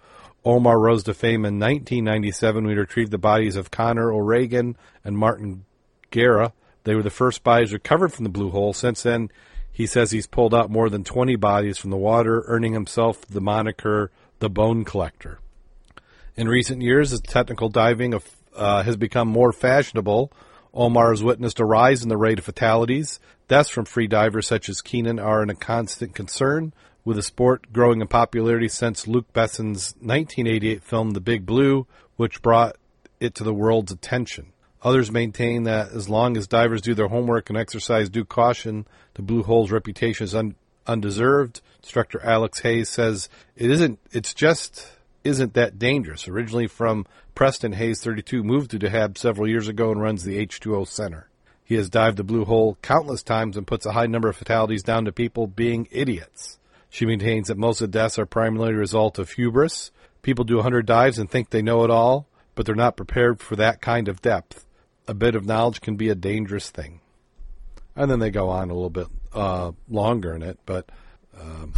[0.47, 5.17] Omar rose to fame in 1997 when he retrieved the bodies of Connor O'Regan and
[5.17, 5.65] Martin
[6.09, 6.53] Guerra.
[6.85, 8.71] They were the first bodies recovered from the Blue Hole.
[8.71, 9.29] Since then,
[9.69, 13.41] he says he's pulled out more than 20 bodies from the water, earning himself the
[13.41, 15.39] moniker the Bone Collector.
[16.37, 18.17] In recent years, as technical diving
[18.55, 20.31] uh, has become more fashionable,
[20.73, 23.19] Omar has witnessed a rise in the rate of fatalities.
[23.47, 26.73] Deaths from free divers such as Keenan are in a constant concern,
[27.05, 32.41] with the sport growing in popularity since Luc Besson's 1988 film The Big Blue, which
[32.41, 32.75] brought
[33.21, 34.51] it to the world's attention.
[34.83, 39.21] Others maintain that as long as divers do their homework and exercise due caution, the
[39.21, 40.55] Blue Hole's reputation is un-
[40.85, 41.61] undeserved.
[41.81, 43.99] Instructor Alex Hayes says it isn't.
[44.11, 44.91] It's just
[45.23, 46.27] isn't that dangerous.
[46.27, 50.87] Originally from Preston, Hayes 32 moved to Dahab several years ago and runs the H2O
[50.87, 51.29] Center.
[51.67, 54.83] He has dived the Blue Hole countless times and puts a high number of fatalities
[54.83, 56.59] down to people being idiots.
[56.89, 59.91] She maintains that most of the deaths are primarily a result of hubris.
[60.21, 62.25] People do 100 dives and think they know it all,
[62.55, 64.65] but they're not prepared for that kind of depth.
[65.09, 67.01] A bit of knowledge can be a dangerous thing.
[67.97, 70.89] And then they go on a little bit uh, longer in it, but
[71.37, 71.73] um,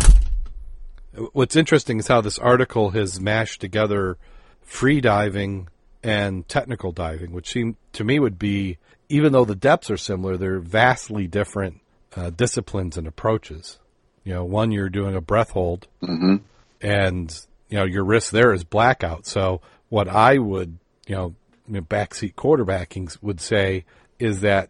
[1.33, 4.19] what's interesting is how this article has mashed together
[4.61, 5.67] free diving
[6.03, 8.77] and technical diving, which seem to me would be,
[9.09, 11.81] even though the depths are similar, they're vastly different
[12.15, 13.79] uh, disciplines and approaches.
[14.23, 16.37] You know, one you're doing a breath hold, hmm
[16.81, 19.25] and you know your risk there is blackout.
[19.25, 21.35] So what I would, you know,
[21.69, 23.85] backseat quarterbacking would say
[24.17, 24.69] is that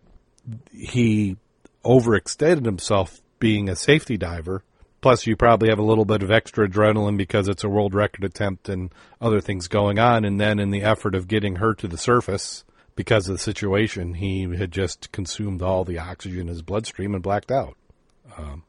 [0.71, 1.37] he
[1.83, 4.63] overextended himself being a safety diver.
[5.01, 8.25] Plus, you probably have a little bit of extra adrenaline because it's a world record
[8.25, 10.25] attempt and other things going on.
[10.25, 12.65] And then, in the effort of getting her to the surface,
[12.99, 17.23] because of the situation, he had just consumed all the oxygen in his bloodstream and
[17.23, 17.77] blacked out.
[18.37, 18.63] Um,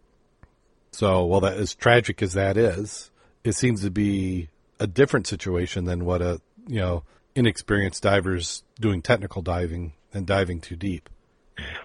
[0.93, 3.11] so, well, that as tragic as that is,
[3.43, 7.03] it seems to be a different situation than what a you know
[7.35, 11.09] inexperienced divers doing technical diving and diving too deep.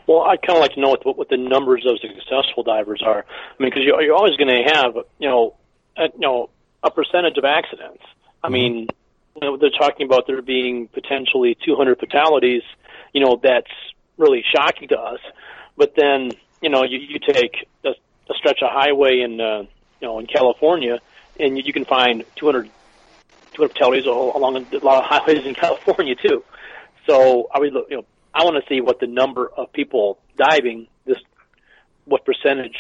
[0.05, 3.25] Well, I'd kind of like to know what, what the numbers of successful divers are.
[3.27, 5.55] I mean, because you're, you're always going to have, you know,
[5.97, 6.51] a, you know,
[6.83, 8.03] a percentage of accidents.
[8.43, 8.89] I mean,
[9.35, 12.61] you know, they're talking about there being potentially 200 fatalities.
[13.13, 13.71] You know, that's
[14.17, 15.19] really shocking to us.
[15.77, 17.51] But then, you know, you, you take
[17.83, 19.63] a, a stretch of highway in, uh,
[19.99, 20.99] you know, in California,
[21.37, 22.71] and you, you can find 200,
[23.55, 26.43] 200 fatalities al- along a lot of highways in California too.
[27.09, 30.87] So, I would, you know, I want to see what the number of people diving
[31.05, 31.17] this,
[32.05, 32.75] what percentage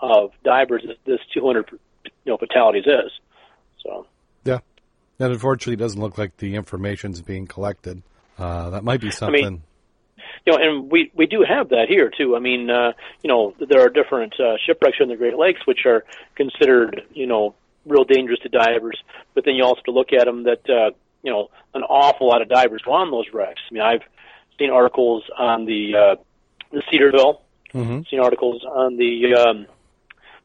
[0.00, 1.70] of divers this 200
[2.04, 3.10] you know fatalities is.
[3.84, 4.06] So
[5.18, 8.02] And unfortunately, doesn't look like the information's being collected.
[8.38, 9.62] Uh, that might be something.
[10.46, 12.36] you know, and we we do have that here too.
[12.36, 15.86] I mean, uh, you know, there are different uh, shipwrecks in the Great Lakes which
[15.86, 16.04] are
[16.36, 17.54] considered, you know,
[17.84, 19.02] real dangerous to divers.
[19.34, 20.90] But then you also have to look at them that, uh,
[21.22, 23.60] you know, an awful lot of divers go on those wrecks.
[23.70, 24.02] I mean, I've
[24.58, 26.22] seen articles on the uh,
[26.70, 29.66] the Cedarville, hmm seen articles on the um,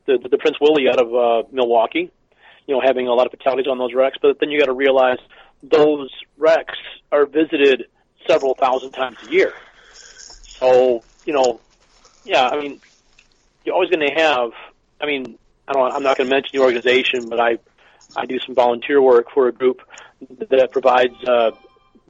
[0.06, 2.12] the, the Prince Willie out of uh, Milwaukee,
[2.66, 4.18] you know, having a lot of fatalities on those wrecks.
[4.22, 5.20] But then you got to realize
[5.62, 6.78] those wrecks
[7.12, 7.86] are visited
[8.28, 9.54] several thousand times a year.
[9.94, 11.60] So you know,
[12.26, 12.82] yeah, I mean,
[13.64, 14.52] you're always going to have.
[15.02, 15.92] I mean, I don't.
[15.92, 17.58] I'm not going to mention the organization, but I
[18.16, 19.82] I do some volunteer work for a group
[20.50, 21.52] that provides uh,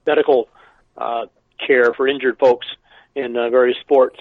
[0.05, 0.49] medical
[0.97, 1.25] uh,
[1.65, 2.67] care for injured folks
[3.15, 4.19] in uh, various sports,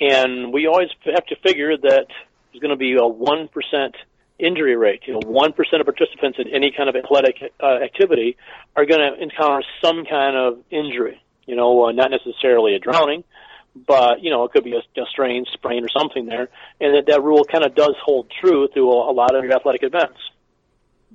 [0.00, 2.06] and we always have to figure that
[2.52, 3.94] there's going to be a one percent
[4.42, 5.02] injury rate.
[5.06, 8.36] You know, one percent of participants in any kind of athletic uh, activity
[8.76, 11.22] are going to encounter some kind of injury.
[11.46, 13.24] You know, uh, not necessarily a drowning,
[13.74, 16.48] but you know it could be a, a strain, sprain, or something there,
[16.80, 19.54] and that that rule kind of does hold true through a, a lot of your
[19.54, 20.18] athletic events.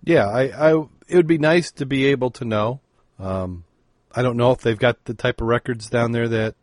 [0.04, 2.82] Yeah, I, I it would be nice to be able to know.
[3.20, 3.63] Um,
[4.13, 6.56] I don't know if they've got the type of records down there that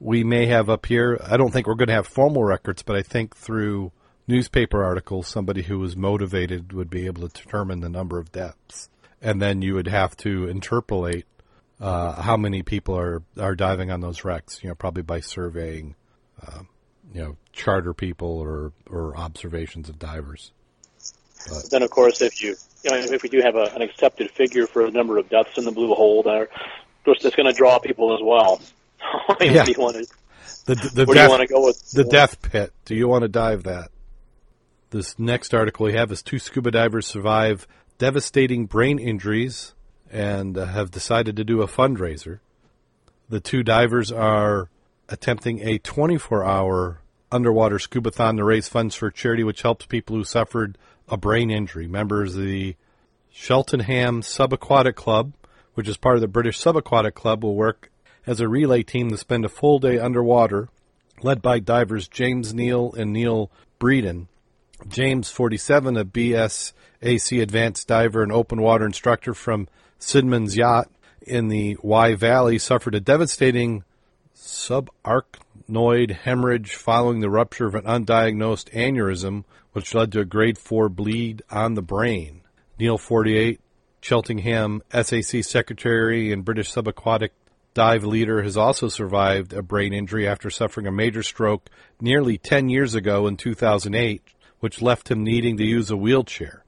[0.00, 1.20] we may have up here.
[1.24, 3.92] I don't think we're going to have formal records, but I think through
[4.26, 8.88] newspaper articles, somebody who was motivated would be able to determine the number of deaths,
[9.20, 11.26] and then you would have to interpolate
[11.80, 14.62] uh, how many people are are diving on those wrecks.
[14.62, 15.96] You know, probably by surveying,
[16.46, 16.62] uh,
[17.12, 20.52] you know, charter people or or observations of divers.
[21.48, 21.70] But.
[21.70, 22.54] Then, of course, if you,
[22.84, 25.58] you know, if we do have a, an accepted figure for the number of deaths
[25.58, 28.60] in the blue hole, there, of course, that's going to draw people as well.
[29.40, 29.64] yeah.
[29.64, 30.06] do you want to,
[30.66, 32.72] the, the, where death, do you want to go with the death pit?
[32.84, 33.90] Do you want to dive that?
[34.92, 39.72] This next article we have is two scuba divers survive devastating brain injuries
[40.10, 42.40] and uh, have decided to do a fundraiser.
[43.30, 44.68] The two divers are
[45.08, 47.00] attempting a 24 hour
[47.30, 50.76] underwater scubathon to raise funds for charity which helps people who suffered
[51.08, 51.88] a brain injury.
[51.88, 52.76] Members of the
[53.30, 55.32] Cheltenham Subaquatic Club,
[55.72, 57.90] which is part of the British Subaquatic Club, will work
[58.26, 60.68] as a relay team to spend a full day underwater,
[61.22, 63.50] led by divers James Neal and Neil
[63.80, 64.26] Breeden.
[64.88, 69.68] James, 47, a BSAC advanced diver and open water instructor from
[69.98, 70.88] Symonds Yat
[71.22, 73.84] in the Wye Valley, suffered a devastating
[74.36, 80.88] subarachnoid hemorrhage following the rupture of an undiagnosed aneurysm, which led to a grade 4
[80.88, 82.42] bleed on the brain.
[82.78, 83.60] Neil, 48,
[84.00, 87.30] Cheltenham SAC secretary and British subaquatic
[87.74, 92.68] dive leader, has also survived a brain injury after suffering a major stroke nearly 10
[92.68, 94.22] years ago in 2008
[94.62, 96.62] which left him needing to use a wheelchair.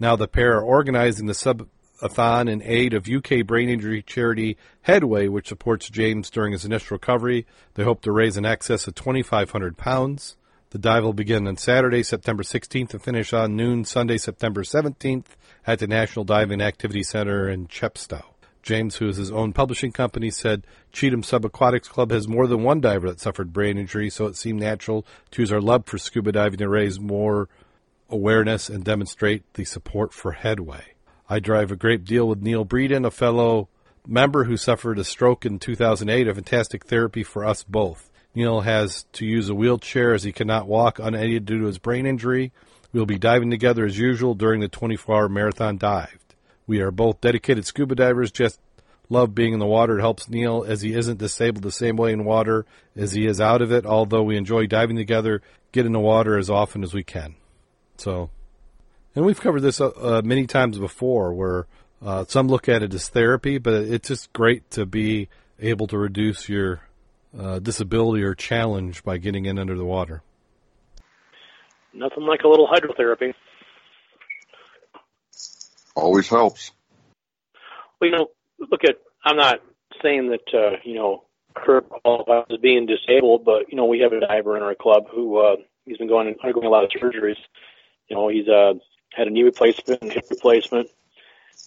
[0.00, 5.28] Now the pair are organizing the subathon in aid of UK brain injury charity Headway,
[5.28, 7.46] which supports James during his initial recovery.
[7.74, 10.34] They hope to raise in excess of £2,500.
[10.70, 15.26] The dive will begin on Saturday, September 16th, and finish on noon Sunday, September 17th,
[15.66, 18.33] at the National Diving Activity Center in Chepstow.
[18.64, 22.80] James, who has his own publishing company, said Cheltenham Subaquatics Club has more than one
[22.80, 26.32] diver that suffered brain injury, so it seemed natural to use our love for scuba
[26.32, 27.48] diving to raise more
[28.08, 30.94] awareness and demonstrate the support for Headway.
[31.28, 33.68] I drive a great deal with Neil Breeden, a fellow
[34.06, 38.10] member who suffered a stroke in 2008, a fantastic therapy for us both.
[38.34, 42.06] Neil has to use a wheelchair as he cannot walk unaided due to his brain
[42.06, 42.50] injury.
[42.94, 46.23] We'll be diving together as usual during the 24 hour marathon dive.
[46.66, 48.60] We are both dedicated scuba divers, just
[49.08, 49.98] love being in the water.
[49.98, 52.64] It helps Neil as he isn't disabled the same way in water
[52.96, 56.38] as he is out of it, although we enjoy diving together, get in the water
[56.38, 57.34] as often as we can.
[57.98, 58.30] So,
[59.14, 61.66] and we've covered this uh, uh, many times before where
[62.02, 65.98] uh, some look at it as therapy, but it's just great to be able to
[65.98, 66.80] reduce your
[67.38, 70.22] uh, disability or challenge by getting in under the water.
[71.92, 73.34] Nothing like a little hydrotherapy.
[75.96, 76.72] Always helps.
[78.00, 78.28] Well, you know,
[78.58, 78.96] look at.
[79.24, 79.60] I'm not
[80.02, 84.12] saying that uh, you know Kurt qualifies as being disabled, but you know we have
[84.12, 86.90] a diver in our club who uh, he's been going and undergoing a lot of
[86.90, 87.38] surgeries.
[88.08, 88.74] You know, he's uh,
[89.12, 90.90] had a knee replacement and hip replacement,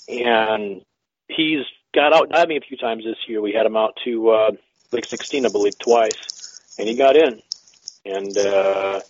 [0.08, 0.82] and
[1.28, 3.42] he's got out diving a few times this year.
[3.42, 4.52] We had him out to uh,
[4.92, 7.42] Lake 16, I believe, twice, and he got in.
[8.06, 9.02] And uh,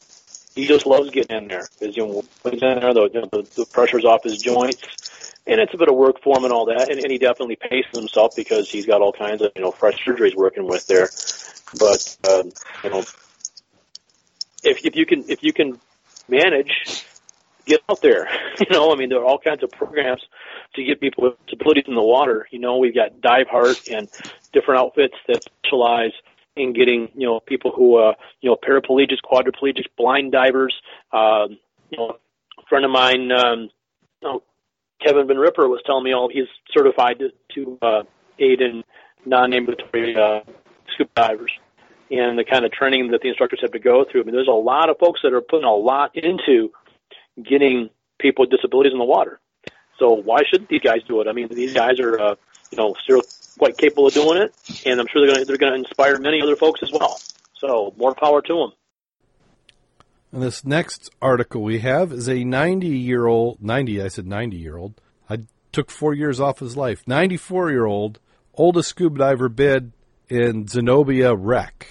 [0.56, 3.48] he just loves getting in there because you know when he's in there, the, the
[3.56, 5.07] the pressure's off his joints,
[5.48, 6.90] and it's a bit of work for him and all that.
[6.92, 9.98] And, and he definitely paces himself because he's got all kinds of you know fresh
[10.06, 11.10] surgeries working with there.
[11.80, 12.44] But uh,
[12.84, 13.00] you know,
[14.64, 15.80] if if you can if you can
[16.28, 17.06] manage,
[17.66, 18.28] get out there.
[18.60, 20.24] You know, I mean, there are all kinds of programs
[20.74, 22.48] to get people with disabilities in the water.
[22.50, 24.10] You know, we've got Dive Heart and
[24.52, 26.14] different outfits that specialize
[26.56, 30.76] in getting you know people who uh, you know paraplegics, quadriplegics, blind divers.
[31.12, 31.50] Uh,
[31.92, 32.18] you know,
[32.58, 33.70] a friend of mine, um,
[34.22, 34.44] you know,
[35.04, 38.04] Kevin Van Ripper was telling me all he's certified to, to uh,
[38.40, 38.84] aid in
[39.26, 40.42] non-ambulatory uh,
[40.94, 41.52] scuba divers
[42.10, 44.22] and the kind of training that the instructors have to go through.
[44.22, 46.72] I mean, there's a lot of folks that are putting a lot into
[47.42, 49.40] getting people with disabilities in the water.
[50.00, 51.28] So why shouldn't these guys do it?
[51.28, 52.36] I mean, these guys are, uh,
[52.72, 53.22] you know, still
[53.58, 54.54] quite capable of doing it,
[54.86, 57.20] and I'm sure they're going to they're going to inspire many other folks as well.
[57.56, 58.72] So more power to them.
[60.32, 64.58] And this next article we have is a 90 year old, 90, I said 90
[64.58, 65.00] year old.
[65.30, 65.40] I
[65.72, 67.08] took four years off his life.
[67.08, 68.20] 94 year old,
[68.54, 69.94] oldest scuba diver bid
[70.30, 71.88] in Zenobia wreck.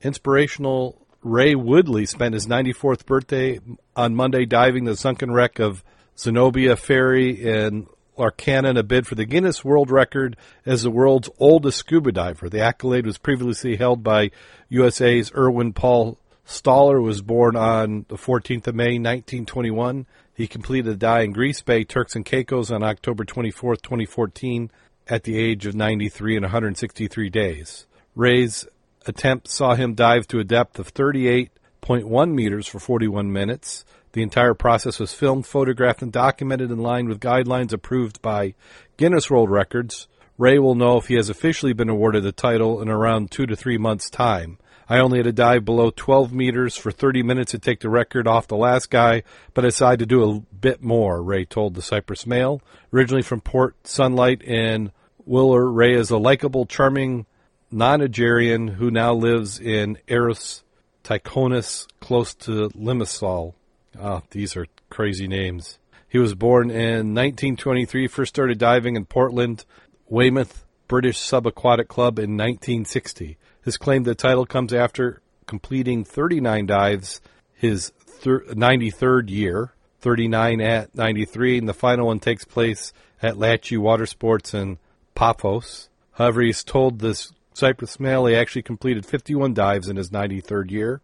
[0.00, 3.60] Inspirational Ray Woodley spent his 94th birthday
[3.96, 5.82] on Monday diving the sunken wreck of
[6.16, 11.28] Zenobia Ferry in Larnaca in a bid for the Guinness World Record as the world's
[11.38, 12.48] oldest scuba diver.
[12.48, 14.30] The accolade was previously held by
[14.68, 16.18] USA's Erwin Paul
[16.50, 20.06] Stoller, was born on the 14th of May, 1921.
[20.32, 24.70] He completed a dive in Grace Bay, Turks and Caicos on October 24, 2014,
[25.08, 27.86] at the age of 93 and 163 days.
[28.14, 28.66] Ray's
[29.04, 33.84] attempt saw him dive to a depth of 38.1 meters for 41 minutes.
[34.12, 38.54] The entire process was filmed, photographed, and documented in line with guidelines approved by
[38.96, 40.08] Guinness World Records.
[40.38, 43.54] Ray will know if he has officially been awarded the title in around two to
[43.54, 44.56] three months' time.
[44.88, 48.26] I only had to dive below 12 meters for 30 minutes to take the record
[48.26, 49.22] off the last guy,
[49.52, 52.62] but I decided to do a bit more, Ray told the Cyprus Mail.
[52.92, 54.92] Originally from Port Sunlight in
[55.28, 57.26] Wirral, Ray is a likable, charming
[57.70, 60.64] nonagenarian who now lives in Eros
[61.04, 63.52] Tychonis, close to Limassol.
[64.00, 65.78] Ah, these are crazy names.
[66.08, 69.66] He was born in 1923, first started diving in Portland,
[70.08, 73.36] Weymouth British Subaquatic Club in 1960.
[73.64, 77.20] His claim the title comes after completing 39 dives
[77.54, 83.76] his thir- 93rd year, 39 at 93, and the final one takes place at Latchi
[83.76, 84.78] Water Sports in
[85.14, 85.88] Paphos.
[86.12, 91.00] However, he's told this Cyprus Mail he actually completed 51 dives in his 93rd year.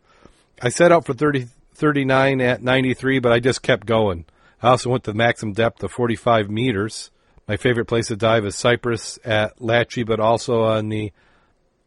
[0.63, 4.25] I set out for 30, 39 at 93, but I just kept going.
[4.63, 7.11] I also went to the maximum depth of 45 meters.
[7.49, 11.13] My favorite place to dive is Cyprus at Latchi, but also on the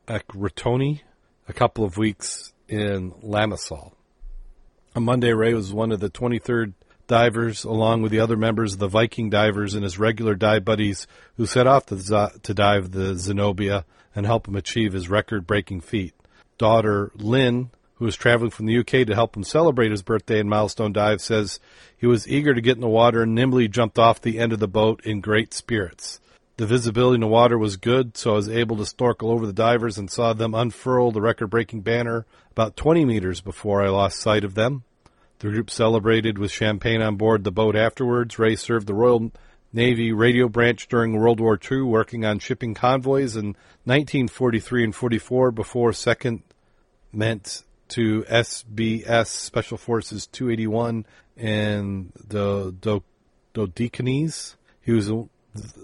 [0.08, 1.02] Akratoni,
[1.48, 3.92] a couple of weeks in Limassol.
[4.96, 6.74] On Monday, Ray was one of the 23rd
[7.08, 11.08] divers, along with the other members of the Viking divers and his regular dive buddies,
[11.36, 16.14] who set off to, to dive the Zenobia and help him achieve his record-breaking feat.
[16.58, 20.50] Daughter Lynn, who was traveling from the UK to help him celebrate his birthday and
[20.50, 21.60] milestone dive, says
[21.98, 24.60] he was eager to get in the water and nimbly jumped off the end of
[24.60, 26.20] the boat in great spirits.
[26.58, 29.54] The visibility in the water was good, so I was able to snorkel over the
[29.54, 34.20] divers and saw them unfurl the record breaking banner about 20 meters before I lost
[34.20, 34.84] sight of them.
[35.38, 38.40] The group celebrated with champagne on board the boat afterwards.
[38.40, 39.32] Ray served the Royal
[39.72, 45.52] Navy radio branch during World War II, working on shipping convoys in 1943 and 44
[45.52, 46.42] before second
[47.14, 51.06] meant to SBS Special Forces 281
[51.38, 53.04] and the Do-
[53.54, 54.56] Dodecanese.
[54.82, 55.12] He was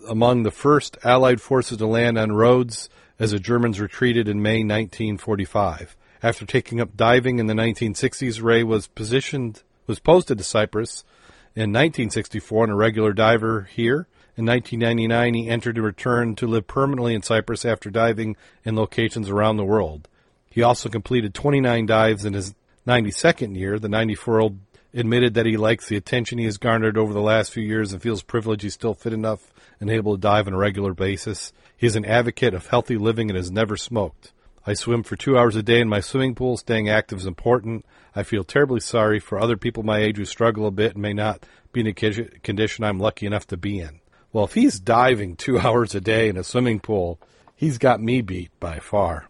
[0.08, 4.64] among the first Allied forces to land on Rhodes as the Germans retreated in May
[4.64, 5.96] 1945.
[6.22, 11.04] After taking up diving in the 1960s, Ray was positioned was posted to Cyprus
[11.56, 14.08] in 1964 and a regular diver here.
[14.36, 19.30] In 1999, he entered to return to live permanently in Cyprus after diving in locations
[19.30, 20.08] around the world.
[20.50, 22.56] He also completed 29 dives in his
[22.88, 23.78] 92nd year.
[23.78, 24.60] The 94 year old
[24.94, 28.02] admitted that he likes the attention he has garnered over the last few years and
[28.02, 31.52] feels privileged he's still fit enough and able to dive on a regular basis.
[31.76, 34.32] He is an advocate of healthy living and has never smoked.
[34.66, 36.56] I swim for two hours a day in my swimming pool.
[36.56, 37.86] Staying active is important.
[38.16, 41.14] I feel terribly sorry for other people my age who struggle a bit and may
[41.14, 44.00] not be in a condition I'm lucky enough to be in.
[44.32, 47.20] Well, if he's diving two hours a day in a swimming pool,
[47.56, 49.28] he's got me beat by far.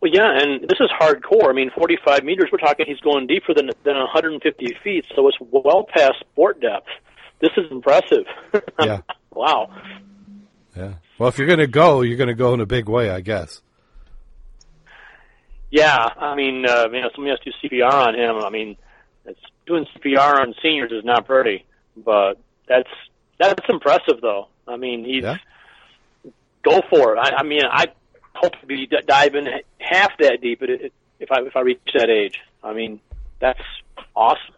[0.00, 1.50] Well, yeah, and this is hardcore.
[1.50, 2.48] I mean, 45 meters.
[2.50, 6.86] We're talking he's going deeper than than 150 feet, so it's well past sport depth.
[7.40, 8.24] This is impressive.
[8.82, 9.00] Yeah.
[9.30, 9.70] wow.
[10.76, 10.94] Yeah.
[11.18, 13.20] Well, if you're going to go, you're going to go in a big way, I
[13.20, 13.60] guess.
[15.70, 18.36] Yeah, I mean, uh, you know, somebody has to do CPR on him.
[18.44, 18.76] I mean,
[19.24, 21.64] it's, doing CPR on seniors is not pretty,
[21.96, 22.88] but that's
[23.38, 24.48] that's impressive, though.
[24.66, 25.36] I mean, he's Yeah.
[26.64, 27.18] go for it.
[27.20, 27.86] I, I mean, I
[28.40, 29.46] hope to be d- diving
[29.78, 32.40] half that deep if if I if I reach that age.
[32.62, 33.00] I mean,
[33.38, 33.60] that's
[34.16, 34.54] awesome.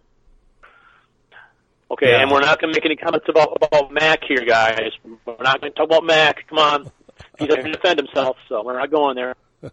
[1.90, 2.22] Okay, Yeah.
[2.22, 4.92] and we're not going to make any comments about about Mac here, guys.
[5.04, 6.46] We're not going to talk about Mac.
[6.48, 6.90] Come on,
[7.38, 9.34] he doesn't defend himself, so we're not going there.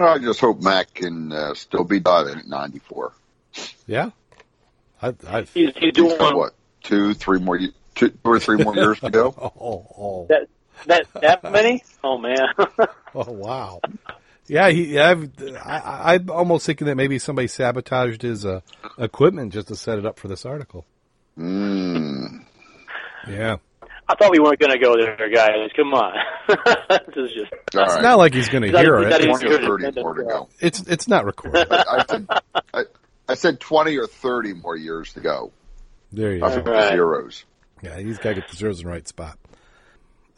[0.00, 3.12] I just hope Mac can uh, still be diving at 94.
[3.88, 4.10] Yeah.
[5.02, 6.54] I, I, He's he's He's doing got what?
[6.84, 9.34] Two, three more, two, two or three more years to go.
[9.60, 10.48] oh, oh, that
[10.86, 11.82] that that many.
[12.02, 12.38] Oh man.
[13.14, 13.80] oh, wow.
[14.46, 14.98] Yeah, he.
[14.98, 18.60] I've, I, I'm almost thinking that maybe somebody sabotaged his uh,
[18.98, 20.86] equipment just to set it up for this article.
[21.38, 22.44] Mm.
[23.28, 23.56] Yeah,
[24.10, 25.70] I thought we weren't going to go there, guys.
[25.76, 26.14] Come on.
[26.48, 27.52] this is just.
[27.76, 28.02] All it's right.
[28.02, 29.28] not like he's going to hear is it.
[29.28, 30.48] It's, 20 or 30 more to go.
[30.60, 31.66] it's it's not recorded.
[31.70, 32.26] I said,
[32.72, 32.84] I,
[33.28, 35.52] I said 20 or 30 more years to go.
[36.10, 36.70] There you I go.
[36.70, 36.84] Right.
[36.84, 37.44] the zeros.
[37.82, 39.38] Yeah, he's got to get the zeros in the right spot.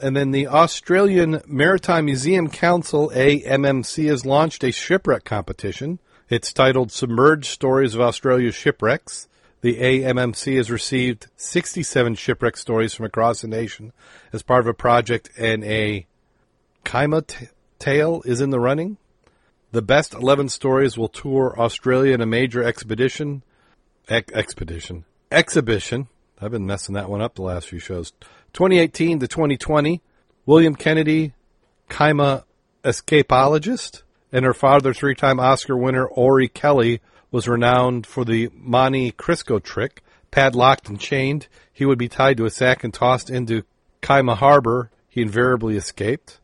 [0.02, 5.98] And then the Australian Maritime Museum Council, AMMC, has launched a shipwreck competition.
[6.30, 9.28] It's titled Submerged Stories of Australia's Shipwrecks.
[9.60, 13.92] The AMMC has received 67 shipwreck stories from across the nation
[14.32, 16.06] as part of a project, and a
[16.84, 17.48] Kiama t-
[17.78, 18.96] tale is in the running.
[19.72, 23.42] The best 11 stories will tour Australia in a major expedition.
[24.08, 25.04] Ex- expedition.
[25.30, 26.08] Exhibition.
[26.40, 28.14] I've been messing that one up the last few shows.
[28.52, 30.02] 2018 to 2020.
[30.46, 31.32] William Kennedy,
[31.88, 32.44] Kiama
[32.82, 39.12] escapologist, and her father, three time Oscar winner Ori Kelly, was renowned for the Monte
[39.12, 40.02] Cristo trick.
[40.30, 43.64] Padlocked and chained, he would be tied to a sack and tossed into
[44.00, 44.90] Kiama Harbor.
[45.08, 46.38] He invariably escaped.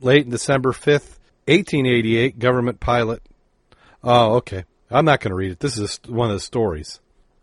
[0.00, 3.22] Late in December 5th, 1888, government pilot.
[4.02, 4.64] Oh, okay.
[4.90, 5.60] I'm not going to read it.
[5.60, 7.00] This is one of the stories.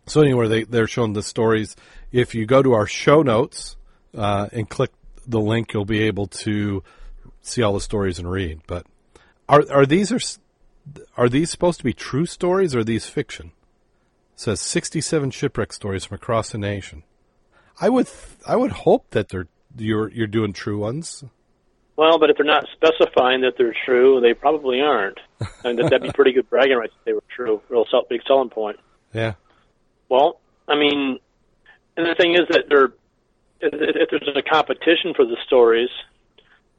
[0.08, 1.76] So anyway, they, they're showing the stories.
[2.12, 3.76] If you go to our show notes
[4.16, 4.92] uh, and click
[5.28, 6.84] the link, you'll be able to
[7.42, 8.62] see all the stories and read.
[8.68, 8.86] But
[9.48, 10.20] are are these are
[11.18, 13.52] are these supposed to be true stories or are these fiction?
[14.34, 17.04] It says 67 shipwreck stories from across the nation.
[17.80, 18.08] I would
[18.48, 19.48] I would hope that they're
[19.78, 21.24] you're you're doing true ones.
[21.96, 25.20] Well, but if they're not specifying that they're true, they probably aren't.
[25.64, 27.62] And that, that'd be pretty good bragging rights if they were true.
[27.70, 28.80] Real sell, big selling point.
[29.14, 29.34] Yeah.
[30.10, 31.20] Well, I mean,
[31.96, 32.94] and the thing is that there,
[33.64, 35.90] if, if there's a competition for the stories,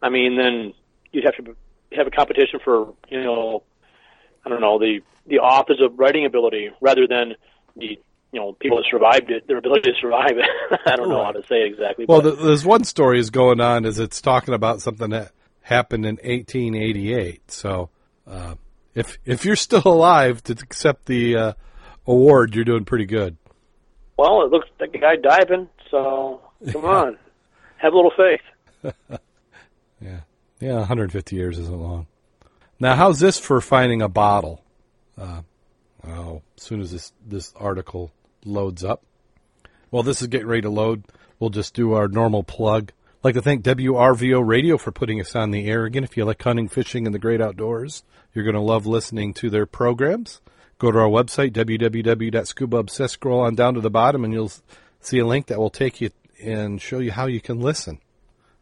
[0.02, 0.74] I mean, then
[1.12, 1.56] you'd have to
[1.96, 3.62] have a competition for, you know,
[4.44, 7.34] I don't know, the the authors of writing ability rather than
[7.76, 7.98] the
[8.32, 10.80] you know people that survived it, their ability to survive it.
[10.86, 12.04] I don't know how to say it exactly.
[12.06, 15.32] Well, but, there's one story is going on is it's talking about something that
[15.62, 17.50] happened in 1888.
[17.50, 17.90] So
[18.26, 18.56] uh,
[18.94, 21.52] if if you're still alive to accept the uh,
[22.06, 23.36] award, you're doing pretty good.
[24.18, 25.68] well, it looks like a guy diving.
[25.90, 27.18] So come on,
[27.78, 28.94] have a little faith.
[30.04, 30.20] Yeah,
[30.60, 32.06] yeah, 150 years isn't long.
[32.78, 34.62] Now, how's this for finding a bottle?
[35.16, 35.42] Uh,
[36.06, 38.12] oh, as soon as this this article
[38.44, 39.02] loads up.
[39.90, 41.04] Well, this is getting ready to load.
[41.38, 42.92] We'll just do our normal plug.
[42.92, 46.04] I'd like to thank WRVO Radio for putting us on the air again.
[46.04, 48.02] If you like hunting, fishing, and the great outdoors,
[48.34, 50.40] you're going to love listening to their programs.
[50.78, 53.10] Go to our website, www.scubaobsessed.
[53.10, 54.52] Scroll on down to the bottom, and you'll
[55.00, 56.10] see a link that will take you
[56.42, 58.00] and show you how you can listen.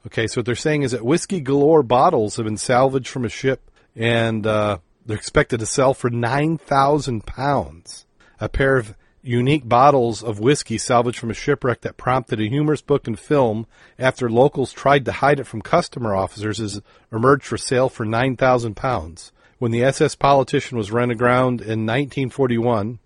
[0.06, 3.28] Okay, so what they're saying is that whiskey galore bottles have been salvaged from a
[3.28, 8.06] ship, and uh, they're expected to sell for nine thousand pounds.
[8.40, 12.82] A pair of unique bottles of whiskey salvaged from a shipwreck that prompted a humorous
[12.82, 13.66] book and film
[13.96, 16.80] after locals tried to hide it from customer officers has
[17.12, 19.32] emerged for sale for nine thousand pounds.
[19.58, 22.98] When the SS politician was run aground in 1941,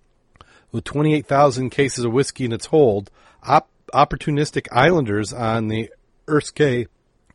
[0.72, 3.10] with 28,000 cases of whiskey in its hold,
[3.42, 5.90] op- opportunistic islanders on the
[6.26, 6.86] Eriskay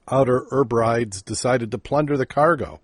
[0.10, 2.80] Outer Hebrides decided to plunder the cargo.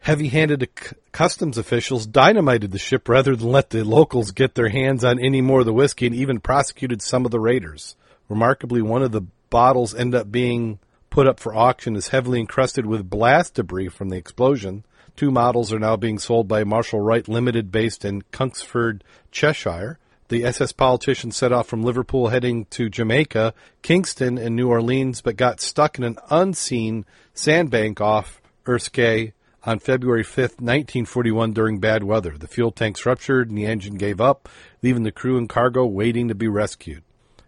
[0.00, 5.04] Heavy-handed c- customs officials dynamited the ship rather than let the locals get their hands
[5.04, 7.96] on any more of the whiskey and even prosecuted some of the raiders.
[8.28, 10.78] Remarkably, one of the bottles ended up being
[11.10, 14.84] put up for auction is heavily encrusted with blast debris from the explosion.
[15.16, 19.00] Two models are now being sold by Marshall Wright Limited based in Knutsford,
[19.32, 19.98] Cheshire.
[20.28, 25.36] The SS politician set off from Liverpool heading to Jamaica, Kingston, and New Orleans, but
[25.36, 29.32] got stuck in an unseen sandbank off Eriskay
[29.64, 32.36] on February 5, 1941 during bad weather.
[32.36, 34.50] The fuel tanks ruptured and the engine gave up,
[34.82, 37.02] leaving the crew and cargo waiting to be rescued.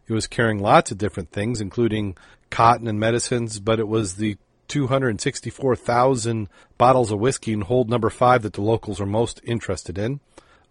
[0.08, 2.16] It was carrying lots of different things, including
[2.48, 8.40] cotton and medicines, but it was the 264,000 bottles of whiskey in hold number five
[8.40, 10.20] that the locals are most interested in.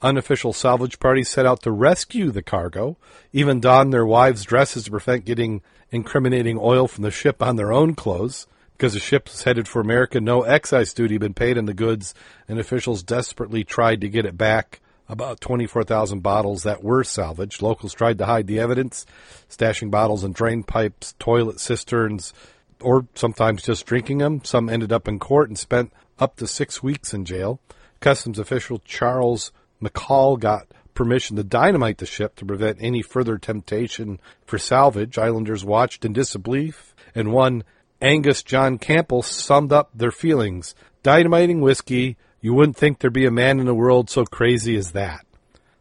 [0.02, 2.98] Unofficial salvage parties set out to rescue the cargo,
[3.34, 7.72] even donned their wives' dresses to prevent getting incriminating oil from the ship on their
[7.72, 8.48] own clothes.
[8.78, 11.74] Because the ship was headed for America, no excise duty had been paid on the
[11.74, 12.14] goods,
[12.48, 14.80] and officials desperately tried to get it back.
[15.10, 17.62] About 24,000 bottles that were salvaged.
[17.62, 19.06] Locals tried to hide the evidence,
[19.50, 22.32] stashing bottles in drain pipes, toilet cisterns,
[22.80, 24.42] or sometimes just drinking them.
[24.46, 27.60] Some ended up in court and spent up to six weeks in jail.
[28.00, 29.52] Customs official Charles
[29.82, 35.18] McCall got permission to dynamite the ship to prevent any further temptation for salvage.
[35.18, 37.64] Islanders watched in disbelief, and one
[38.02, 40.76] Angus John Campbell summed up their feelings.
[41.04, 44.92] Dynamiting whiskey, you wouldn't think there'd be a man in the world so crazy as
[44.92, 45.26] that.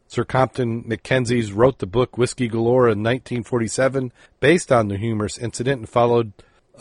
[0.06, 5.80] Sir Compton Mackenzie's wrote the book Whiskey Galore in 1947, based on the humorous incident,
[5.80, 6.32] and followed.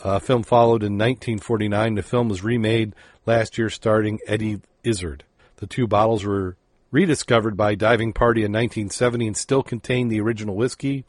[0.02, 1.96] Uh, film followed in 1949.
[1.96, 2.94] The film was remade
[3.26, 5.24] last year, starring Eddie Izzard.
[5.56, 6.56] The two bottles were
[6.90, 11.04] rediscovered by diving party in 1970 and still contain the original whiskey.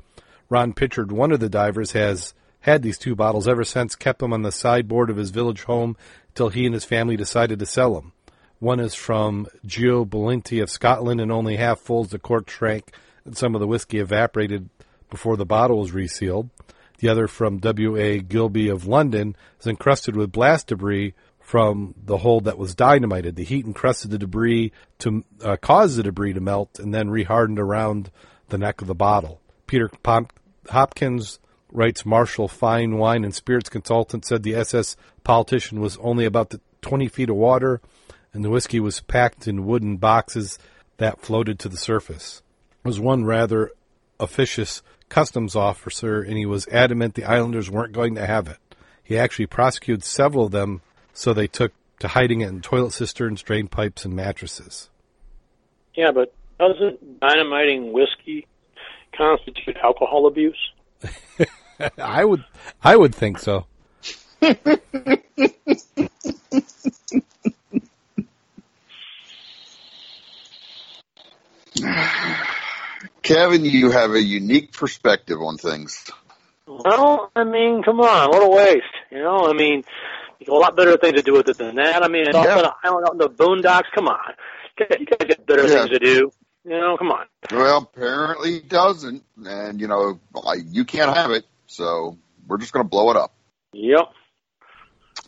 [0.49, 4.34] Ron Pitchard, one of the divers, has had these two bottles ever since, kept them
[4.34, 5.95] on the sideboard of his village home
[6.36, 8.11] till he and his family decided to sell them.
[8.59, 12.91] One is from Gio Belinti of Scotland and only half full as the cork shrank
[13.23, 14.69] and some of the whiskey evaporated
[15.09, 16.49] before the bottle was resealed.
[16.97, 18.19] The other from W.A.
[18.19, 21.13] Gilbey of London is encrusted with blast debris
[21.50, 23.36] from the hold that was dynamited.
[23.36, 27.58] The heat encrusted the debris to uh, cause the debris to melt and then rehardened
[27.58, 28.12] around
[28.50, 29.41] the neck of the bottle.
[29.66, 29.89] Peter
[30.70, 31.39] Hopkins
[31.72, 36.62] writes Marshall Fine Wine and Spirits consultant said the SS politician was only about the
[36.84, 37.82] 20 feet of water
[38.32, 40.60] and the whiskey was packed in wooden boxes
[40.97, 42.43] that floated to the surface.
[42.84, 43.72] Was one rather
[44.20, 48.60] officious customs officer and he was adamant the islanders weren't going to have it.
[49.02, 50.84] He actually prosecuted several of them
[51.20, 54.89] so they took to hiding it in toilet cisterns, drain pipes, and mattresses.
[55.93, 58.47] Yeah, but doesn't dynamiting whiskey
[59.17, 60.72] constitute alcohol abuse?
[61.97, 62.45] I would,
[62.82, 63.65] I would think so.
[73.24, 76.09] Kevin, you have a unique perspective on things.
[76.65, 78.86] Well, I mean, come on, what a waste.
[79.11, 79.84] You know, I mean,
[80.39, 82.03] you got a lot better things to do with it than that.
[82.03, 82.57] I mean, it's Yeah.
[82.57, 83.91] on an island out in the boondocks.
[83.93, 84.17] Come on,
[84.79, 85.69] you guys you guys got better Yeah.
[85.85, 86.31] things to do.
[86.65, 87.25] You know, come on.
[87.51, 92.17] Well, apparently doesn't, and you know I, you can't have it, so
[92.47, 93.33] we're just going to blow it up.
[93.73, 94.05] Yep,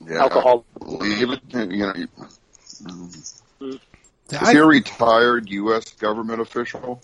[0.08, 0.66] Yeah, alcohol.
[0.82, 1.40] Leave it.
[1.54, 1.94] You know,
[2.84, 3.16] mm.
[3.62, 3.80] is
[4.40, 5.94] I- he a retired U.S.
[5.94, 7.02] government official?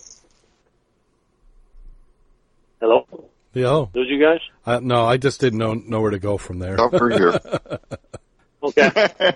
[2.80, 3.06] Hello,
[3.54, 4.40] yeah, those you guys?
[4.66, 6.80] uh, no, I just didn't know know where to go from there.
[6.80, 7.38] Up for here.
[8.60, 8.90] Okay.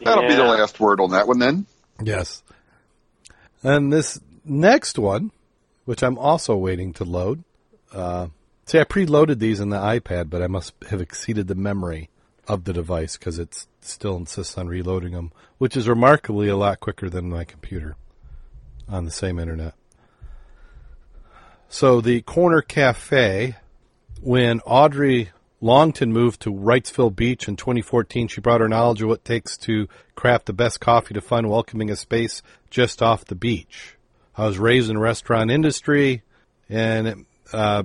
[0.00, 1.66] That'll be the last word on that one then.
[2.02, 2.42] Yes.
[3.62, 5.30] And this next one,
[5.84, 7.42] which I'm also waiting to load.
[7.92, 8.28] Uh,
[8.66, 12.10] see, I preloaded these in the iPad, but I must have exceeded the memory
[12.46, 16.80] of the device because it still insists on reloading them, which is remarkably a lot
[16.80, 17.96] quicker than my computer
[18.88, 19.74] on the same internet.
[21.68, 23.56] So the Corner Cafe,
[24.20, 29.20] when Audrey Longton moved to Wrightsville Beach in 2014, she brought her knowledge of what
[29.20, 33.34] it takes to craft the best coffee to find welcoming a space just off the
[33.34, 33.96] beach.
[34.36, 36.22] I was raised in the restaurant industry,
[36.68, 37.84] and uh,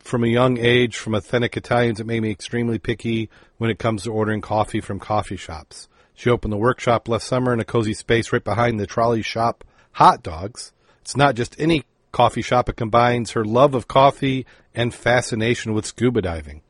[0.00, 4.02] from a young age, from authentic Italians, it made me extremely picky when it comes
[4.02, 5.88] to ordering coffee from coffee shops.
[6.14, 9.64] She opened the workshop last summer in a cozy space right behind the trolley shop
[9.92, 10.72] hot dogs.
[11.00, 15.84] It's not just any coffee shop, it combines her love of coffee and fascination with
[15.84, 16.62] scuba diving.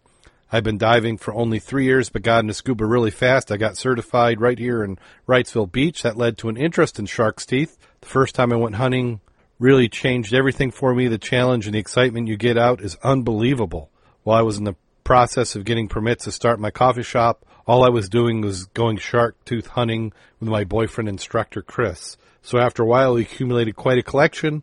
[0.51, 3.53] I've been diving for only three years, but got into scuba really fast.
[3.53, 6.03] I got certified right here in Wrightsville Beach.
[6.03, 7.77] That led to an interest in shark's teeth.
[8.01, 9.21] The first time I went hunting
[9.59, 11.09] really changed everything for me.
[11.09, 13.91] The challenge and the excitement you get out is unbelievable.
[14.23, 17.85] While I was in the process of getting permits to start my coffee shop, all
[17.85, 22.17] I was doing was going shark tooth hunting with my boyfriend instructor Chris.
[22.43, 24.63] So after a while, we accumulated quite a collection.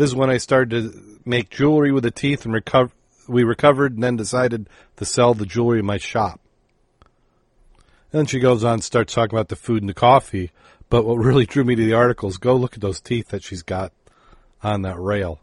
[0.00, 2.90] This is when I started to make jewelry with the teeth and recover.
[3.28, 6.40] We recovered and then decided to sell the jewelry in my shop.
[8.10, 10.52] And then she goes on and starts talking about the food and the coffee.
[10.88, 13.42] But what really drew me to the article is go look at those teeth that
[13.42, 13.92] she's got
[14.62, 15.38] on that rail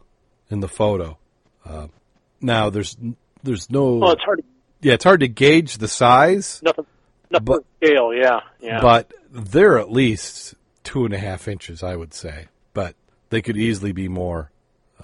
[0.50, 1.18] in the photo.
[1.64, 1.86] Uh,
[2.40, 2.96] now there's
[3.44, 4.38] there's no Well, it's hard.
[4.38, 4.44] To,
[4.80, 6.86] yeah it's hard to gauge the size, nothing.
[7.30, 8.12] Nothing But- scale.
[8.12, 8.40] Yeah.
[8.58, 8.80] Yeah.
[8.80, 12.46] but they're at least two and a half inches, I would say.
[12.74, 12.96] But
[13.30, 14.50] they could easily be more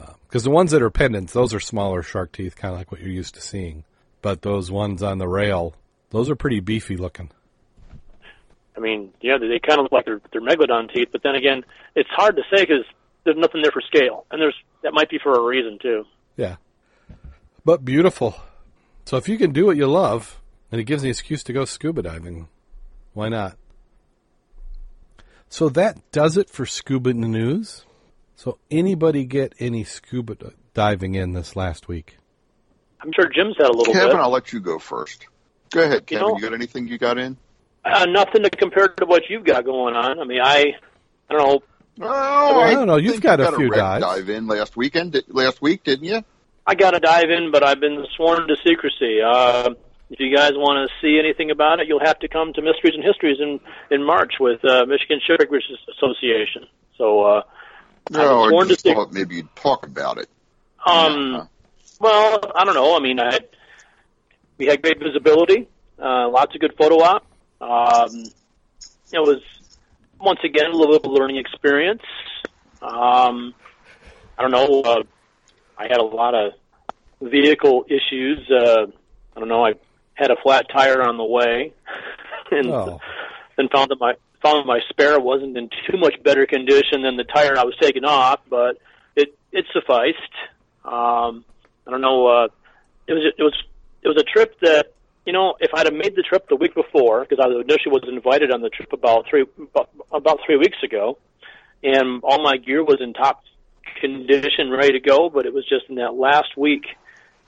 [0.01, 2.91] uh, because the ones that are pendants, those are smaller shark teeth, kind of like
[2.91, 3.85] what you're used to seeing.
[4.23, 5.75] But those ones on the rail,
[6.11, 7.31] those are pretty beefy looking.
[8.77, 11.65] I mean, yeah, they kind of look like they're they're megalodon teeth, but then again,
[11.95, 12.85] it's hard to say because
[13.25, 16.05] there's nothing there for scale, and there's that might be for a reason too.
[16.37, 16.57] Yeah.
[17.65, 18.37] But beautiful.
[19.05, 20.41] So if you can do what you love,
[20.73, 22.49] and it gives the excuse to go scuba diving,
[23.13, 23.57] why not?
[25.49, 27.85] So that does it for scuba news.
[28.37, 30.37] So anybody get any scuba
[30.75, 32.19] diving in this last week?
[33.01, 34.21] I'm sure Jim's had a little Kevin, bit.
[34.21, 35.27] I'll let you go first.
[35.71, 36.29] Go ahead, You Kevin.
[36.29, 37.37] know- you got anything you got in?
[37.85, 40.19] Uh, nothing to compare to what you've got going on.
[40.19, 40.73] I mean, I,
[41.29, 41.63] I don't know.
[42.01, 42.97] Oh, I don't know.
[42.97, 44.05] You've got you a few wreck dives.
[44.05, 46.25] dive in last weekend, last week, didn't you?
[46.67, 49.21] I got to dive in, but I've been sworn to secrecy.
[49.21, 49.75] Uh,
[50.09, 52.95] if you guys want to see anything about it, you'll have to come to Mysteries
[52.95, 53.61] and Histories in
[53.91, 55.61] in March with uh, Michigan Shipwreckers
[55.95, 56.67] Association.
[56.97, 57.43] So, uh,
[58.11, 60.29] No, I sworn to just sec- thought maybe you'd talk about it.
[60.87, 61.49] Um,
[62.01, 62.97] well, I don't know.
[62.97, 63.39] I mean, I
[64.59, 67.25] we had great visibility, uh, lots of good photo op.
[67.61, 68.25] Um,
[69.13, 69.41] it was
[70.21, 72.03] once again a little bit of a learning experience.
[72.83, 73.55] Um,
[74.37, 74.83] I don't know.
[74.83, 75.03] Uh,
[75.79, 76.53] I had a lot of
[77.23, 78.49] vehicle issues.
[78.51, 78.87] Uh,
[79.37, 79.65] I don't know.
[79.65, 79.75] I
[80.15, 81.73] had a flat tire on the way,
[82.51, 83.01] and Oh.
[83.57, 84.15] then found that my
[84.45, 88.05] found my spare wasn't in too much better condition than the tire I was taking
[88.05, 88.79] off, but
[89.17, 90.19] it it sufficed.
[90.85, 91.45] Um,
[91.87, 92.27] I don't know.
[92.27, 92.49] Uh,
[93.07, 93.55] it was it was
[94.03, 94.93] it was a trip that
[95.25, 98.05] you know if I'd have made the trip the week before because I initially was
[98.07, 99.47] invited on the trip about three
[100.13, 101.19] about, three weeks ago,
[101.83, 103.43] and all my gear was in top
[104.01, 105.31] condition, ready to go.
[105.31, 106.85] But it was just in that last week,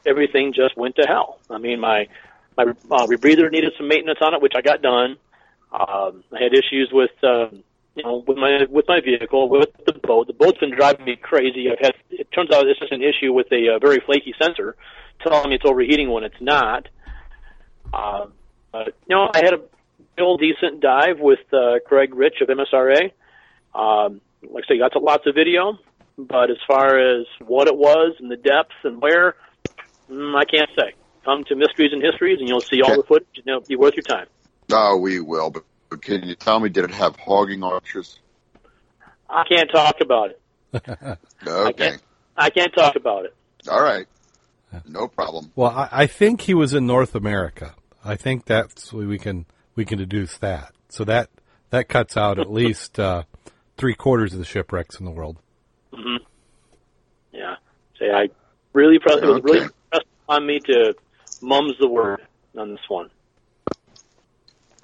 [0.06, 1.40] everything just went to hell.
[1.50, 2.08] I mean, my
[2.56, 5.18] my uh, rebreather needed some maintenance on it, which I got done.
[5.72, 7.48] Um, I had issues with uh,
[7.94, 10.26] you know with my with my vehicle, with the boat.
[10.26, 11.66] The boat's been driving me crazy.
[11.70, 11.94] I've had.
[12.10, 14.76] It turns out it's just an issue with a uh, very flaky sensor,
[15.22, 16.88] telling me it's overheating when it's not.
[17.92, 18.26] Uh,
[18.72, 19.60] but, you know, I had a
[20.18, 23.12] real decent dive with uh, Craig Rich of MSRA.
[23.74, 25.78] Um, like I say, got lots of video,
[26.18, 29.34] but as far as what it was and the depth and where,
[30.10, 30.92] mm, I can't say.
[31.24, 33.94] Come to Mysteries and Histories, and you'll see all the footage, and it'll be worth
[33.94, 34.26] your time.
[34.72, 35.50] Oh, we will.
[35.50, 38.18] But, but can you tell me, did it have hogging arches?
[39.28, 40.40] I can't talk about it.
[41.46, 41.90] Okay.
[41.90, 42.02] can't-
[42.36, 43.34] I can't talk about it.
[43.70, 44.06] All right.
[44.86, 45.50] No problem.
[45.56, 47.74] Well, I, I think he was in North America.
[48.04, 50.72] I think that's we can we can deduce that.
[50.90, 51.30] So that
[51.70, 53.22] that cuts out at least uh,
[53.78, 55.38] three quarters of the shipwrecks in the world.
[57.32, 57.56] Yeah.
[57.98, 58.28] Say, I
[58.74, 59.68] really pressed, it was really Okay.
[59.90, 60.94] pressed on me to
[61.40, 62.20] mum's the word
[62.58, 63.10] on this one.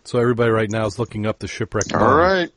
[0.04, 1.92] So everybody right now is looking up the shipwreck.
[1.94, 2.16] All bomb.
[2.16, 2.50] right.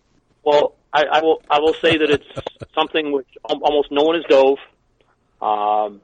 [0.43, 1.41] Well, I, I will.
[1.49, 2.25] I will say that it's
[2.75, 4.57] something which almost no one has dove,
[5.41, 6.01] um,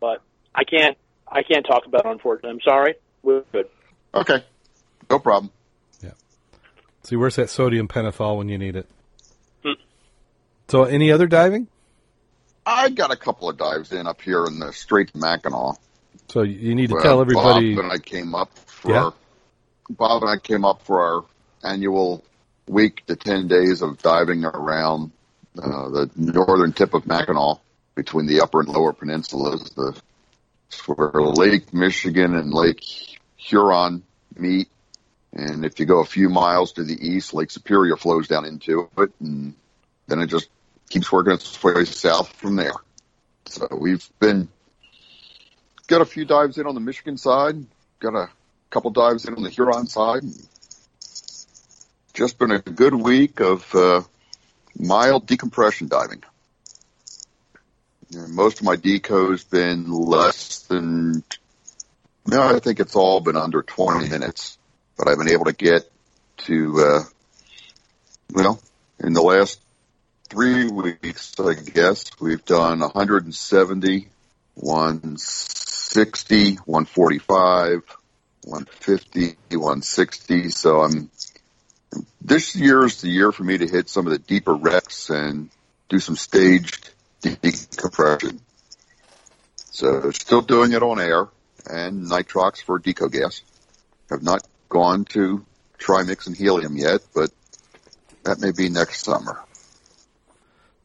[0.00, 0.22] but
[0.54, 0.96] I can't.
[1.26, 2.10] I can't talk about it.
[2.12, 2.94] Unfortunately, I'm sorry.
[3.22, 3.68] We're good.
[4.14, 4.44] Okay.
[5.10, 5.50] No problem.
[6.02, 6.12] Yeah.
[7.02, 8.88] See, where's that sodium pentothal when you need it?
[9.64, 9.72] Hmm.
[10.68, 11.66] So, any other diving?
[12.66, 15.76] I got a couple of dives in up here in the Straits of Mackinac.
[16.28, 17.74] So you need to Well, tell everybody.
[17.74, 19.10] Bob and I came up for Yeah.
[19.88, 21.24] Bob and I came up for our
[21.70, 22.24] annual
[22.66, 25.12] week to ten days of diving around
[25.58, 27.58] uh, the northern tip of Mackinac
[27.94, 29.74] between the upper and lower peninsulas.
[29.74, 30.00] The
[30.86, 32.82] where Lake Michigan and Lake
[33.36, 34.02] Huron
[34.36, 34.68] meet.
[35.32, 38.88] And if you go a few miles to the east, Lake Superior flows down into
[38.98, 39.54] it, and
[40.06, 40.48] then it just
[40.88, 42.74] keeps working its way south from there.
[43.46, 44.48] So we've been
[45.86, 47.56] got a few dives in on the Michigan side,
[48.00, 48.28] got a
[48.74, 50.24] couple dives in on the Huron side.
[52.12, 54.02] Just been a good week of uh,
[54.76, 56.24] mild decompression diving.
[58.12, 61.22] And most of my deco's been less than,
[62.26, 64.58] no, I think it's all been under 20 minutes,
[64.98, 65.88] but I've been able to get
[66.38, 67.02] to, uh,
[68.32, 68.60] well,
[68.98, 69.60] in the last
[70.28, 74.08] three weeks, I guess, we've done 170,
[74.54, 77.98] 160, 145,
[78.44, 80.50] 150, 160.
[80.50, 81.10] So I'm,
[82.20, 85.50] this year is the year for me to hit some of the deeper wrecks and
[85.88, 86.90] do some staged
[87.22, 88.40] decompression.
[89.56, 91.28] So still doing it on air
[91.68, 93.42] and nitrox for deco gas.
[94.10, 95.44] Have not gone to
[95.78, 97.30] trimix and helium yet, but
[98.24, 99.40] that may be next summer.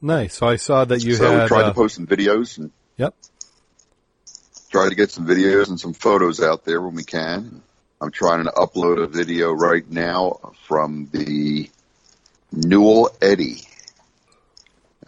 [0.02, 0.36] Nice.
[0.36, 1.42] So I saw that you so had.
[1.44, 3.16] we tried uh, to post some videos and Yep.
[4.80, 7.62] Try to get some videos and some photos out there when we can.
[8.00, 11.70] I'm trying to upload a video right now from the
[12.54, 13.58] Newell Eddy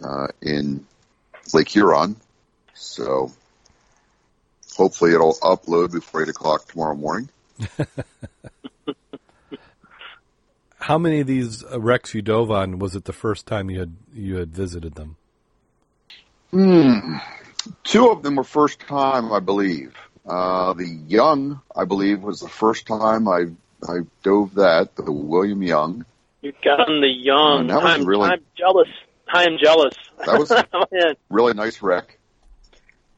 [0.04, 0.86] uh, in
[1.54, 2.16] Lake Huron.
[2.74, 3.32] So
[4.76, 7.30] hopefully it'll upload before 8 o'clock tomorrow morning.
[10.80, 13.78] How many of these uh, wrecks you dove on was it the first time you
[13.80, 15.16] had you had visited them?
[16.50, 17.16] Hmm.
[17.84, 19.94] Two of them were first time, I believe.
[20.26, 23.46] Uh, the Young, I believe, was the first time I
[23.86, 26.04] I dove that, the William Young.
[26.40, 27.64] You got on the young.
[27.70, 28.88] Oh, that was I'm, really- I'm jealous.
[29.32, 29.94] I am jealous.
[30.24, 30.50] That was-
[30.92, 32.18] Man, really nice wreck.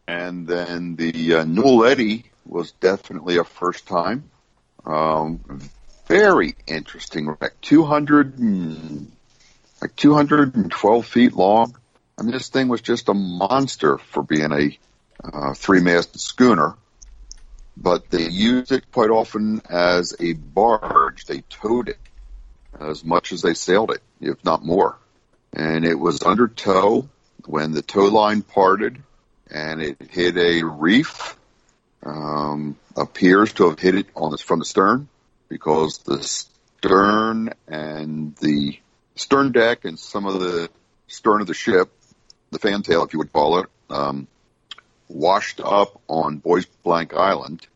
[0.07, 4.31] And then the uh, Newell Eddy was definitely a first time.
[4.85, 5.61] Um,
[6.07, 7.59] very interesting wreck.
[7.63, 9.13] 200 and,
[9.81, 11.75] like 212 feet long.
[12.19, 14.79] I mean, this thing was just a monster for being a
[15.25, 16.77] uh, three-masted schooner.
[17.77, 21.25] But they used it quite often as a barge.
[21.25, 21.99] They towed it
[22.79, 24.97] as much as they sailed it, if not more
[25.55, 27.09] and it was under tow
[27.47, 29.01] when the tow line parted
[29.51, 31.37] and it hit a reef.
[32.05, 35.09] Um, appears to have hit it on the, from the stern
[35.49, 38.79] because the stern and the
[39.15, 40.69] stern deck and some of the
[41.09, 41.91] stern of the ship,
[42.55, 44.27] the fantail, if you would call it, um,
[45.09, 47.67] washed up on Bois Blanc Island,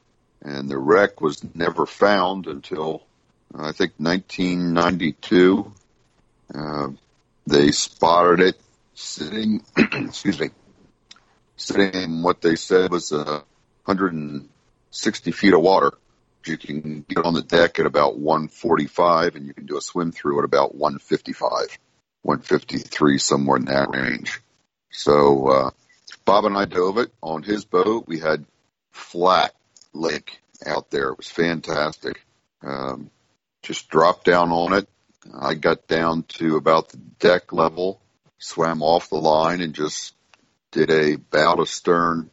[0.43, 3.03] and the wreck was never found until
[3.55, 5.73] I think 1992
[6.55, 6.89] Uh,
[7.47, 8.61] they spotted it
[8.95, 10.49] sitting, excuse me,
[11.57, 13.43] sitting in what they said was uh,
[13.85, 15.93] 160 feet of water.
[16.47, 20.13] You can get on the deck at about 145 and you can do a swim
[20.13, 21.79] through at about 155,
[22.23, 24.41] 153, somewhere in that range.
[24.91, 25.71] So, uh,
[26.25, 28.05] Bob and I dove it on his boat.
[28.07, 28.45] We had
[28.91, 29.55] flat
[29.93, 31.11] lake out there.
[31.11, 32.25] It was fantastic.
[32.63, 33.11] Um,
[33.63, 34.89] just dropped down on it.
[35.33, 38.01] I got down to about the deck level,
[38.39, 40.15] swam off the line and just
[40.71, 42.31] did a bow to stern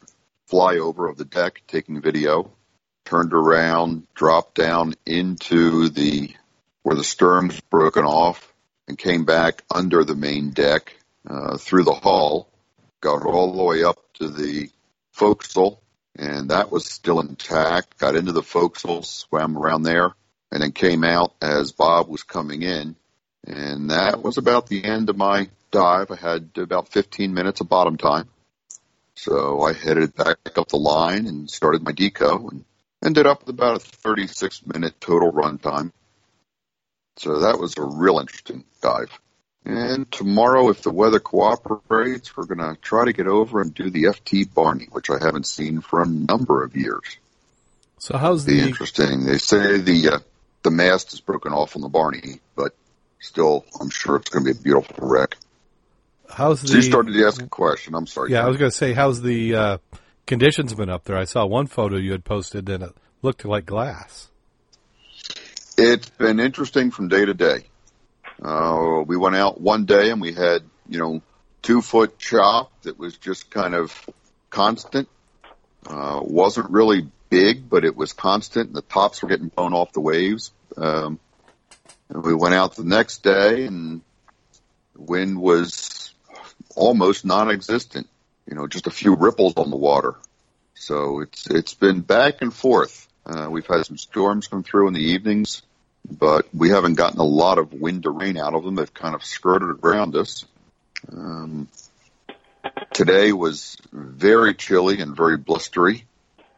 [0.50, 2.52] flyover of the deck, taking video
[3.06, 6.34] turned around, dropped down into the
[6.82, 8.54] where the stern's broken off,
[8.88, 10.96] and came back under the main deck
[11.28, 12.50] uh, through the hull,
[13.02, 14.70] got all the way up to the
[15.12, 15.82] forecastle,
[16.18, 17.98] and that was still intact.
[17.98, 20.12] Got into the forecastle, swam around there,
[20.52, 22.96] and then came out as Bob was coming in,
[23.46, 26.12] and that was about the end of my dive.
[26.12, 28.30] I had about 15 minutes of bottom time.
[29.16, 32.66] So I headed back up the line and started my deco and
[33.06, 35.92] Ended up with about a 36 minute total runtime.
[37.18, 39.12] So that was a real interesting dive.
[39.66, 43.90] And tomorrow, if the weather cooperates, we're going to try to get over and do
[43.90, 47.18] the FT Barney, which I haven't seen for a number of years.
[47.98, 49.26] So how's Be the interesting.
[49.26, 50.20] They say the uh,
[50.62, 52.76] the mast is broken off on the Barney, but
[53.20, 55.36] still, I'm sure it's going to be a beautiful wreck.
[56.30, 57.96] how's the So you started to ask a question.
[57.96, 58.32] I'm sorry.
[58.32, 59.78] Yeah, I was going to say how's the uh,
[60.28, 61.18] conditions been up there?
[61.18, 64.30] I saw one photo you had posted and it looked like glass.
[65.76, 67.66] It's been interesting from day to day.
[68.46, 71.22] Uh, we went out one day and we had, you know,
[71.64, 74.08] two foot chop that was just kind of
[74.52, 75.10] constant.
[75.88, 78.68] Uh, wasn't really big, but it was constant.
[78.68, 80.52] And the tops were getting blown off the waves.
[80.78, 81.20] Um,
[82.10, 84.02] and we went out the next day and
[84.94, 86.14] the wind was
[86.76, 88.08] almost non-existent.
[88.48, 90.16] You know, just a few ripples on the water.
[90.76, 93.08] So it's it's been back and forth.
[93.26, 95.64] Uh, we've had some storms come through in the evenings,
[96.10, 98.76] but we haven't gotten a lot of wind or rain out of them.
[98.76, 100.46] They've kind of skirted around us.
[101.12, 101.68] Um,
[102.94, 106.06] today was very chilly and very blustery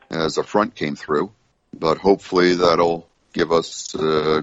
[0.09, 1.31] as a front came through,
[1.73, 4.41] but hopefully that'll give us uh,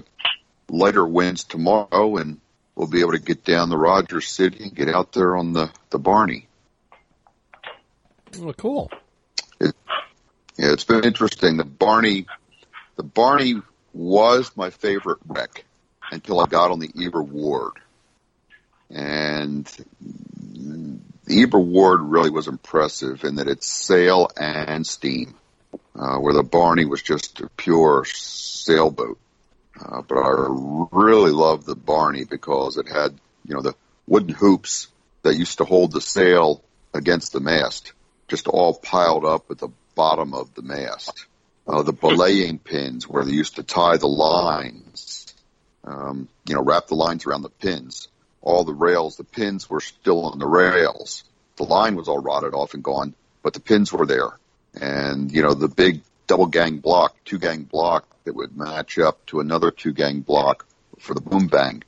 [0.69, 2.39] lighter winds tomorrow, and
[2.75, 5.71] we'll be able to get down the Rogers City and get out there on the
[5.89, 6.47] the Barney.
[8.39, 8.91] Oh, cool.
[9.59, 11.57] Yeah, it's been interesting.
[11.57, 12.27] The Barney,
[12.95, 13.61] the Barney
[13.95, 15.63] was my favorite wreck
[16.11, 17.73] until I got on the Eber Ward,
[18.89, 19.65] and
[21.25, 25.35] the Eber Ward really was impressive in that it's sail and steam,
[25.95, 29.17] uh, where the Barney was just a pure sailboat.
[29.79, 30.47] Uh, but I
[30.91, 33.75] really loved the Barney because it had, you know, the
[34.07, 34.87] wooden hoops
[35.23, 36.61] that used to hold the sail
[36.93, 37.93] against the mast,
[38.27, 41.25] just all piled up at the bottom of the mast.
[41.67, 45.33] Uh, the belaying pins where they used to tie the lines,
[45.83, 48.07] um, you know, wrap the lines around the pins.
[48.41, 51.23] All the rails, the pins were still on the rails.
[51.55, 54.37] The line was all rotted off and gone, but the pins were there.
[54.79, 59.25] And, you know, the big double gang block, two gang block that would match up
[59.27, 60.67] to another two gang block
[60.99, 61.83] for the boom bang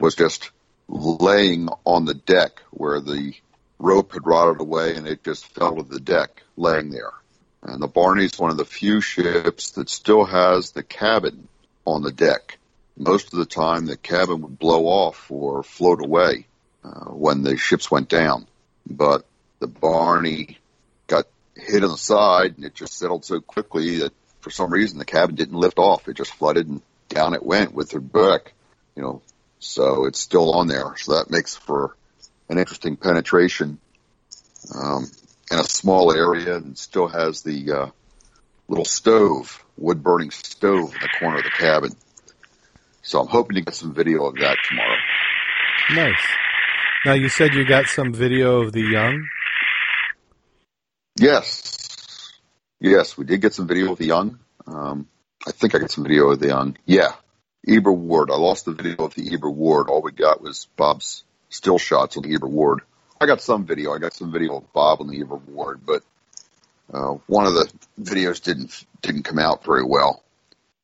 [0.00, 0.50] was just
[0.88, 3.34] laying on the deck where the
[3.78, 7.12] rope had rotted away and it just fell to the deck laying there.
[7.64, 11.48] And the Barney's one of the few ships that still has the cabin
[11.86, 12.58] on the deck.
[12.96, 16.46] Most of the time the cabin would blow off or float away
[16.84, 18.46] uh, when the ships went down.
[18.86, 19.24] But
[19.60, 20.58] the Barney
[21.06, 24.98] got hit on the side and it just settled so quickly that for some reason
[24.98, 26.06] the cabin didn't lift off.
[26.06, 28.52] It just flooded and down it went with the wreck,
[28.94, 29.22] you know.
[29.58, 30.94] So it's still on there.
[30.98, 31.96] So that makes for
[32.50, 33.78] an interesting penetration
[34.74, 35.10] um,
[35.50, 37.86] in a small area and still has the uh,
[38.68, 41.92] little stove, wood burning stove in the corner of the cabin.
[43.02, 44.96] So I'm hoping to get some video of that tomorrow.
[45.90, 46.26] Nice.
[47.04, 49.28] Now you said you got some video of the young.
[51.18, 52.32] Yes.
[52.80, 54.38] Yes, we did get some video of the young.
[54.66, 55.08] Um,
[55.46, 56.76] I think I got some video of the young.
[56.86, 57.12] Yeah.
[57.66, 58.30] Eber Ward.
[58.30, 59.88] I lost the video of the Eber Ward.
[59.88, 62.80] All we got was Bob's still shots on the Eber Ward.
[63.24, 63.94] I got some video.
[63.94, 66.02] I got some video of Bob on the Eber Ward, but
[66.92, 70.22] uh, one of the videos didn't didn't come out very well.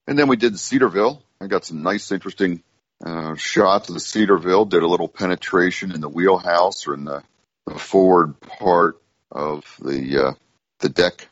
[0.07, 1.23] And then we did Cedarville.
[1.39, 2.63] I got some nice, interesting
[3.05, 4.65] uh, shots of the Cedarville.
[4.65, 7.23] Did a little penetration in the wheelhouse or in the,
[7.67, 8.97] the forward part
[9.31, 10.33] of the uh,
[10.79, 11.29] the deck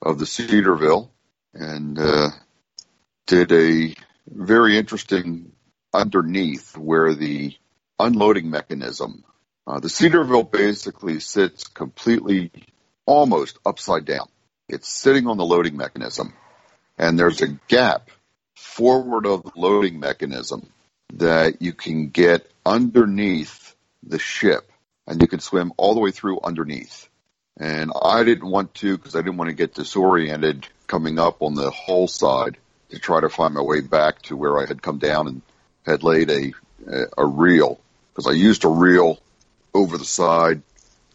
[0.00, 1.10] of the Cedarville,
[1.52, 2.30] and uh,
[3.26, 3.94] did a
[4.26, 5.52] very interesting
[5.92, 7.54] underneath where the
[7.98, 9.24] unloading mechanism.
[9.68, 12.50] Uh, the Cedarville basically sits completely,
[13.04, 14.26] almost upside down.
[14.66, 16.32] It's sitting on the loading mechanism,
[16.96, 18.08] and there's a gap
[18.56, 20.70] forward of the loading mechanism
[21.12, 24.72] that you can get underneath the ship,
[25.06, 27.06] and you can swim all the way through underneath.
[27.58, 31.54] And I didn't want to because I didn't want to get disoriented coming up on
[31.54, 32.56] the hull side
[32.88, 35.42] to try to find my way back to where I had come down and
[35.84, 36.54] had laid a
[37.18, 37.78] a reel
[38.14, 39.20] because I used a reel
[39.74, 40.62] over the side,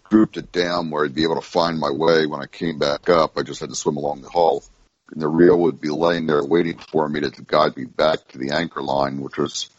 [0.04, 3.10] grouped it down where I'd be able to find my way when I came back
[3.10, 3.38] up.
[3.38, 4.64] I just had to swim along the hull,
[5.12, 8.38] and the reel would be laying there waiting for me to guide me back to
[8.38, 9.70] the anchor line, which was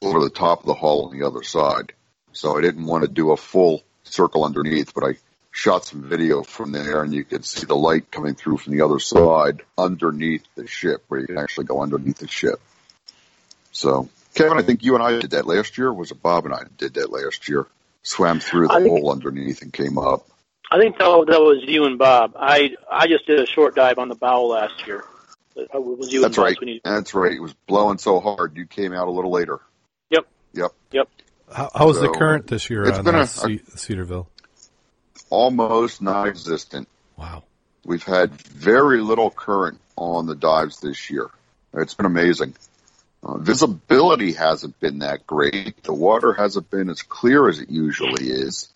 [0.00, 1.92] over the top of the hull on the other side.
[2.32, 5.16] So I didn't want to do a full circle underneath, but I
[5.50, 8.82] shot some video from there and you could see the light coming through from the
[8.82, 12.58] other side underneath the ship where you can actually go underneath the ship.
[13.70, 15.92] So Kevin, I think you and I did that last year.
[15.92, 17.66] Was it Bob and I did that last year?
[18.02, 20.26] Swam through the think- hole underneath and came up.
[20.70, 22.32] I think that was, that was you and Bob.
[22.34, 25.04] I I just did a short dive on the bow last year.
[25.54, 26.58] It was you That's and right.
[26.58, 27.32] When you- That's right.
[27.32, 29.60] It was blowing so hard you came out a little later.
[30.10, 30.26] Yep.
[30.54, 30.72] Yep.
[30.92, 31.08] Yep.
[31.52, 34.28] How, how's the So, current this year it's on been uh, a- Cedarville?
[35.28, 36.88] Almost non-existent.
[37.16, 37.44] Wow.
[37.84, 41.28] We've had very little current on the dives this year.
[41.74, 42.54] It's been amazing.
[43.24, 45.82] Uh, visibility hasn't been that great.
[45.84, 48.68] The water hasn't been as clear as it usually is,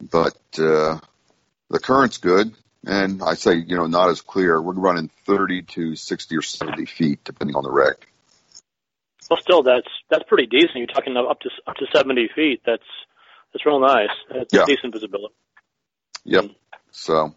[0.00, 0.98] but uh,
[1.70, 2.54] the current's good.
[2.86, 4.60] And I say, you know, not as clear.
[4.60, 8.06] We're running 30 to 60 or 70 feet, depending on the wreck.
[9.30, 10.76] Well, still, that's that's pretty decent.
[10.76, 12.60] You're talking up to up to 70 feet.
[12.66, 12.84] That's
[13.52, 14.10] that's real nice.
[14.28, 14.66] That's Yeah.
[14.66, 15.34] decent visibility.
[16.24, 16.50] Yep.
[16.90, 17.34] So,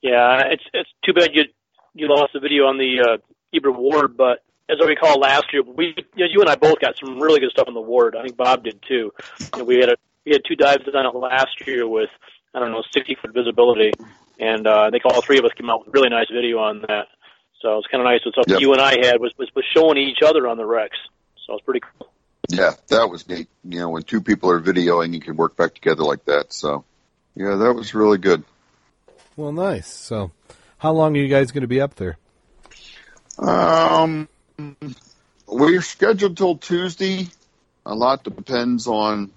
[0.00, 1.44] Yeah, it's it's too bad you
[1.94, 3.16] you lost the video on the uh,
[3.54, 6.80] Eber Ward, but as I recall last year, we you, know, you and I both
[6.80, 8.16] got some really good stuff on the Ward.
[8.16, 9.12] I think Bob did too.
[9.40, 12.10] You know, we had a we had two dives on it last year with
[12.54, 13.92] I don't know 60 foot visibility,
[14.40, 16.80] and uh, I think all three of us came out with really nice video on
[16.88, 17.06] that.
[17.62, 18.20] So it's kind of nice.
[18.24, 18.60] What something Yep.
[18.60, 20.98] you and I had was, was was showing each other on the wrecks.
[21.46, 22.10] So it's pretty cool.
[22.48, 23.48] yeah, that was neat.
[23.64, 26.52] You know, when two people are videoing, you can work back together like that.
[26.52, 26.84] So,
[27.34, 28.42] yeah, that was really good.
[29.36, 29.86] Well, nice.
[29.86, 30.32] So,
[30.78, 32.18] how long are you guys going to be up there?
[33.38, 34.28] Um,
[35.46, 37.26] we're scheduled till Tuesday.
[37.84, 39.30] A lot depends on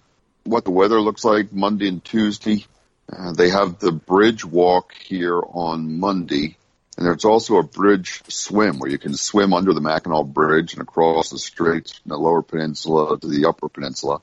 [0.44, 2.66] what the weather looks like Monday and Tuesday.
[3.12, 6.56] Uh, they have the bridge walk here on Monday,
[6.98, 10.82] and there's also a bridge swim where you can swim under the Mackinac Bridge and
[10.82, 14.22] across the straits from the lower peninsula to the upper peninsula,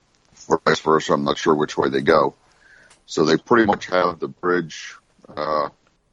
[0.48, 1.12] or vice versa.
[1.12, 2.34] I'm not sure which way they go.
[3.06, 4.94] So they pretty much have the bridge
[5.28, 5.68] uh,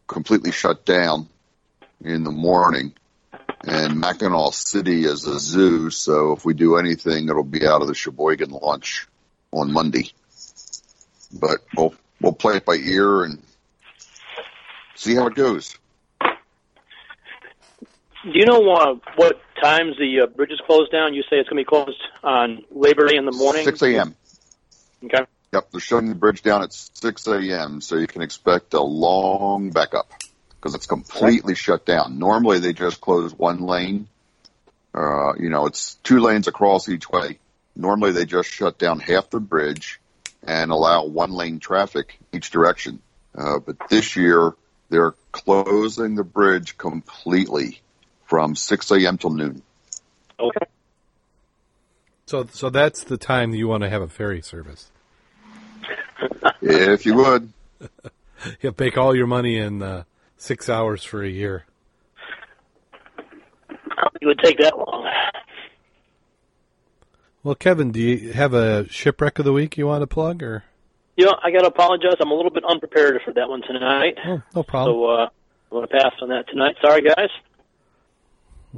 [0.08, 1.30] completely shut down
[2.04, 2.94] in the morning
[3.64, 7.88] and Mackinac City is a zoo, so if we do anything, it'll be out of
[7.88, 9.08] the Cheboygan launch
[9.52, 10.12] on Monday.
[11.32, 13.42] But we'll we'll play it by ear and
[14.96, 15.78] see how it goes.
[16.22, 16.30] Do
[18.34, 21.14] you know uh, what times the uh, bridge is closed down?
[21.14, 23.66] You say it's going to be closed on Labor Day in the morning.
[23.66, 24.16] Six a.m.
[25.04, 25.26] Okay.
[25.54, 29.72] Yep, they're shutting the bridge down at six a.m., so you can expect a long
[29.72, 30.12] backup
[30.64, 32.20] because it's completely shut down.
[32.20, 34.08] Normally, they just close one lane.
[34.96, 37.40] Uh, you know, it's two lanes across each way.
[37.76, 40.00] Normally, they just shut down half the bridge
[40.42, 43.02] and allow one lane traffic each direction.
[43.36, 44.54] Uh, but this year,
[44.88, 47.82] they're closing the bridge completely
[48.24, 49.18] from 6 a.m.
[49.18, 49.64] till noon.
[50.40, 50.66] Okay.
[52.28, 54.90] So, so that's the time that you want to have a ferry service.
[56.62, 57.52] If you would.
[58.60, 60.04] You make all your money in uh,
[60.38, 61.66] six hours for a year.
[63.68, 65.10] I don't think it would take that long.
[67.44, 70.64] Well, Kevin, do you have a shipwreck of the week you want to plug, or
[71.18, 72.16] You know, I got to apologize.
[72.22, 74.16] I'm a little bit unprepared for that one tonight.
[74.26, 74.96] oh, no problem.
[74.96, 75.30] So uh, I'm
[75.72, 76.76] going to pass on that tonight.
[76.82, 77.30] Sorry, guys.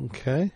[0.05, 0.51] Okay.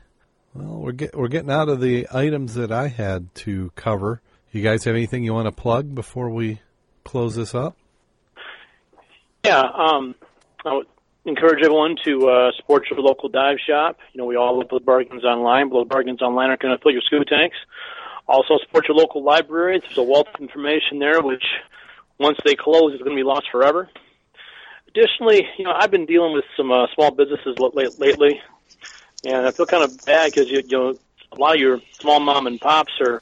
[0.55, 4.21] Well, we're get we're getting out of the items that I had to cover.
[4.51, 6.59] You guys have anything you want to plug before we
[7.03, 7.77] close this up?
[9.45, 10.15] Yeah, um,
[10.65, 10.87] I would
[11.25, 13.97] encourage everyone to uh, support your local dive shop.
[14.13, 15.69] You know, we all look for bargains online.
[15.69, 17.57] Those bargains online are going to fill your scuba tanks.
[18.27, 19.81] Also, support your local libraries.
[19.83, 21.43] There's a wealth of information there, which
[22.19, 23.89] once they close, is going to be lost forever.
[24.89, 28.41] Additionally, you know, I've been dealing with some uh, small businesses lately,
[29.23, 30.93] and I feel kind of bad because you, you know
[31.31, 33.21] a lot of your small mom and pops are,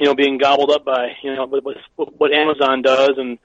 [0.00, 1.64] you know, being gobbled up by you know what,
[1.96, 3.38] what, what Amazon does and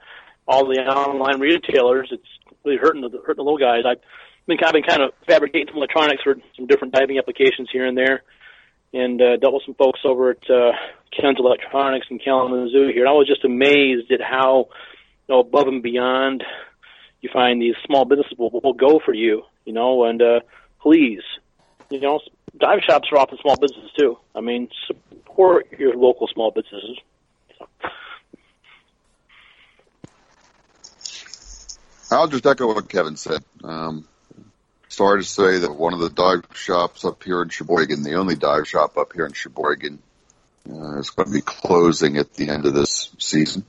[0.48, 2.08] all the online retailers.
[2.10, 2.26] It's
[2.64, 3.84] really hurting the hurting the little guys.
[3.86, 4.00] I've
[4.46, 7.86] been kind of been kind of fabricating some electronics for some different diving applications here
[7.86, 8.22] and there,
[8.92, 10.72] and uh, dealt with some folks over at uh,
[11.14, 13.02] Ken's Electronics in Kalamazoo here.
[13.02, 14.68] And I was just amazed at how
[15.28, 16.44] you know, above and beyond
[17.20, 20.40] you find these small businesses will, will go for you, you know, and uh,
[20.80, 21.20] please,
[21.90, 22.20] you know,
[22.58, 24.18] dive shops are often small businesses too.
[24.34, 26.98] I mean, support your local small businesses.
[32.10, 33.42] I'll just echo what Kevin said.
[33.62, 34.06] Um,
[34.88, 38.34] sorry to say that one of the dive shops up here in Cheboygan, the only
[38.34, 40.00] dive shop up here in Cheboygan,
[40.68, 43.64] uh, is going to be closing at the end of this season.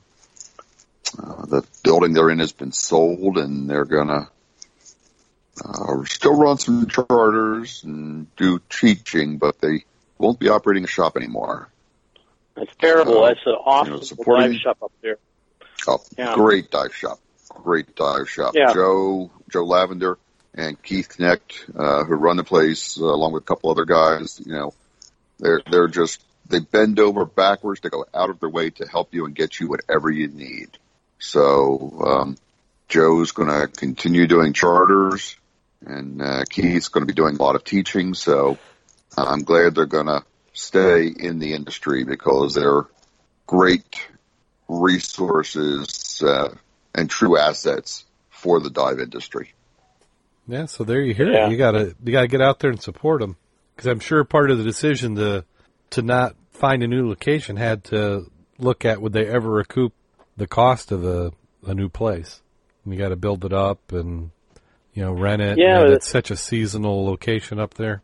[1.18, 4.28] Uh, the building they're in has been sold, and they're going to
[5.64, 9.84] uh, still run some charters and do teaching, but they
[10.18, 11.68] won't be operating a shop anymore.
[12.54, 13.22] That's terrible.
[13.22, 15.18] Uh, That's an awesome you know, dive shop up there.
[15.86, 16.34] Oh, yeah.
[16.34, 17.18] great dive shop.
[17.54, 18.54] Great dive shop.
[18.54, 18.72] Yeah.
[18.72, 20.18] Joe, Joe Lavender
[20.54, 24.40] and Keith Knecht, uh, who run the place uh, along with a couple other guys,
[24.44, 24.74] you know,
[25.38, 29.14] they're, they're just, they bend over backwards to go out of their way to help
[29.14, 30.70] you and get you whatever you need.
[31.18, 32.36] So, um,
[32.88, 35.36] Joe's going to continue doing charters
[35.86, 38.14] and, uh, Keith's going to be doing a lot of teaching.
[38.14, 38.58] So
[39.16, 42.86] I'm glad they're going to stay in the industry because they're
[43.46, 44.06] great
[44.68, 46.54] resources, uh,
[46.94, 49.54] and true assets for the dive industry.
[50.48, 51.46] Yeah, so there you hear yeah.
[51.46, 51.52] it.
[51.52, 53.36] You gotta you gotta get out there and support them
[53.74, 55.44] because I'm sure part of the decision to
[55.90, 59.92] to not find a new location had to look at would they ever recoup
[60.36, 61.32] the cost of a
[61.64, 62.42] a new place.
[62.84, 64.30] And you got to build it up and
[64.94, 65.58] you know rent it.
[65.58, 68.02] Yeah, it's such a seasonal location up there.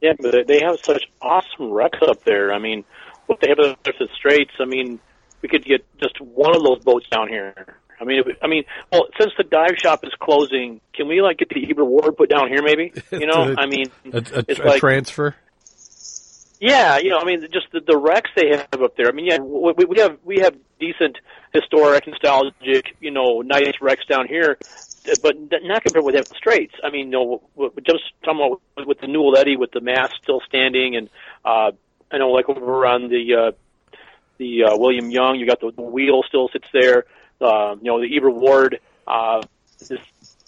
[0.00, 2.52] Yeah, but they have such awesome wrecks up there.
[2.52, 2.84] I mean,
[3.26, 4.52] what they have at the Straits.
[4.60, 5.00] I mean,
[5.42, 9.08] we could get just one of those boats down here I mean, I mean, well,
[9.20, 12.48] since the dive shop is closing, can we like get the Eber Ward put down
[12.48, 12.62] here?
[12.62, 15.34] Maybe you know, I mean, a, a, it's a like, transfer.
[16.60, 19.08] Yeah, you know, I mean, just the, the wrecks they have up there.
[19.08, 21.18] I mean, yeah, we, we have we have decent
[21.52, 24.58] historic, nostalgic, you know, nice wrecks down here,
[25.22, 26.74] but not compared with the Straits.
[26.82, 30.40] I mean, you know, just talking about with the Newell Eddy with the mast still
[30.46, 31.10] standing, and
[31.44, 31.72] uh,
[32.10, 33.52] I know like over on the uh,
[34.38, 37.04] the uh, William Young, you got the, the wheel still sits there
[37.40, 39.42] uh, you know, the Eber Ward, uh,
[39.78, 40.00] this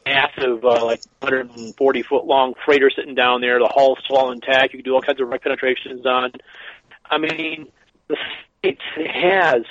[0.05, 3.59] massive, uh, like 140 foot long freighter sitting down there.
[3.59, 4.73] The hull's still intact.
[4.73, 6.33] You can do all kinds of wreck penetrations on.
[7.11, 7.69] I mean,
[8.09, 8.17] the
[8.63, 8.79] it
[9.13, 9.63] has,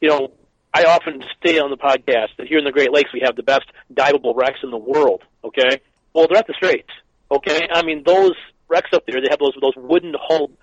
[0.00, 0.32] you know,
[0.72, 3.42] I often say on the podcast that here in the Great Lakes we have the
[3.42, 5.22] best diveable wrecks in the world.
[5.44, 5.80] Okay,
[6.14, 6.90] well they're at the Straits.
[7.30, 8.32] Okay, I mean those
[8.68, 10.56] wrecks up there, they have those those wooden hulled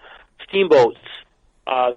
[0.48, 0.98] steamboats,
[1.68, 1.92] uh,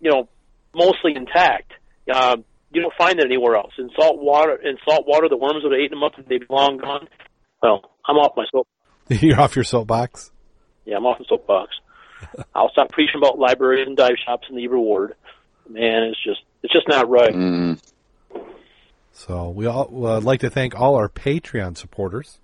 [0.00, 0.28] you know,
[0.74, 1.72] mostly intact.
[2.12, 2.36] Uh,
[2.72, 3.72] you don't find that anywhere else.
[3.78, 6.40] In salt water, in salt water, the worms would have eaten them up and they'd
[6.40, 7.08] be long gone.
[7.62, 8.66] Well, I'm off my soap.
[9.08, 10.30] You're off your soapbox.
[10.84, 11.70] Yeah, I'm off the soapbox.
[12.54, 15.14] I'll stop preaching about libraries and dive shops and the reward.
[15.68, 17.34] Man, it's just it's just not right.
[17.34, 17.82] Mm.
[19.12, 22.38] So we all uh, like to thank all our Patreon supporters.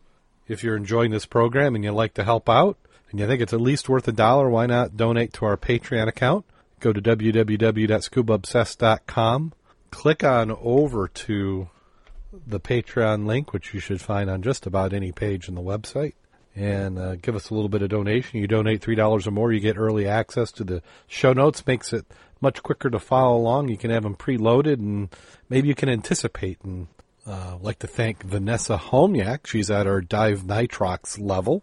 [0.49, 2.79] If you're enjoying this program and you'd like to help out,
[3.11, 6.09] and you think it's at least worth a dollar, why not donate to our Patreon
[6.09, 6.45] account?
[6.81, 9.53] Go to www.scubaobsessed.com
[9.93, 11.69] click on over to
[12.47, 16.15] the Patreon link, which you should find on just about any page in the website,
[16.57, 18.41] and uh, give us a little bit of donation.
[18.41, 21.67] You donate three dollars or more, you get early access to the show notes.
[21.67, 22.07] Makes it
[22.41, 23.69] much quicker to follow along.
[23.69, 25.15] You can have them preloaded, and
[25.49, 26.59] maybe you can anticipate.
[26.63, 26.89] And
[27.27, 29.47] uh, like to thank Vanessa Homyak.
[29.47, 31.63] She's at our Dive Nitrox level.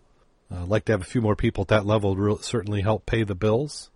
[0.52, 2.16] Uh, like to have a few more people at that level.
[2.16, 3.90] Will certainly help pay the bills.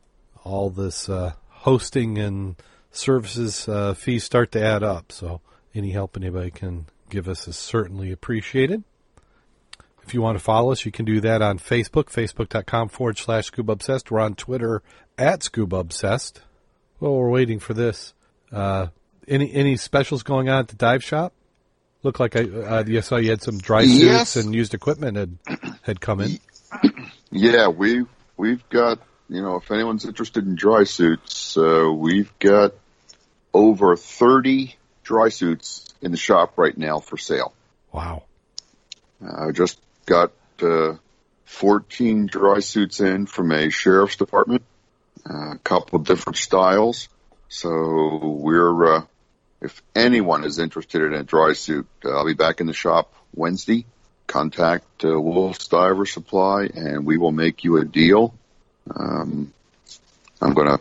[0.44, 2.56] All this uh, hosting and
[2.96, 5.12] services uh, fees start to add up.
[5.12, 5.42] So
[5.76, 8.84] any help anybody can give us is certainly appreciated.
[10.06, 13.46] If you want to follow us, you can do that on Facebook, facebook.com forward slash
[13.46, 14.12] Scuba Obsessed.
[14.12, 14.84] We're on Twitter
[15.18, 16.42] at Scuba Obsessed.
[17.00, 18.14] Well, we're waiting for this.
[18.52, 18.88] Uh,
[19.28, 21.34] any any specials going on at the dive shop?
[22.04, 24.36] Look like I, uh, I saw you had some dry suits yes.
[24.36, 25.38] and used equipment had
[25.84, 26.40] had come in.
[27.36, 28.06] Yeah, we
[28.38, 32.76] we've got you know if anyone's interested in dry suits, uh, we've got
[33.54, 37.54] over 30 dry suits in the shop right now for sale.
[37.92, 38.24] Wow.
[39.22, 40.32] I just got
[40.62, 40.96] uh,
[41.46, 44.64] 14 dry suits in from a sheriff's department,
[45.30, 47.10] uh, a couple of different styles.
[47.48, 49.02] So we're, uh,
[49.62, 53.14] if anyone is interested in a dry suit, uh, I'll be back in the shop
[53.34, 53.86] Wednesday.
[54.26, 58.34] Contact uh, Wolf's Diver Supply and we will make you a deal.
[58.94, 59.54] Um,
[60.42, 60.80] I'm going to,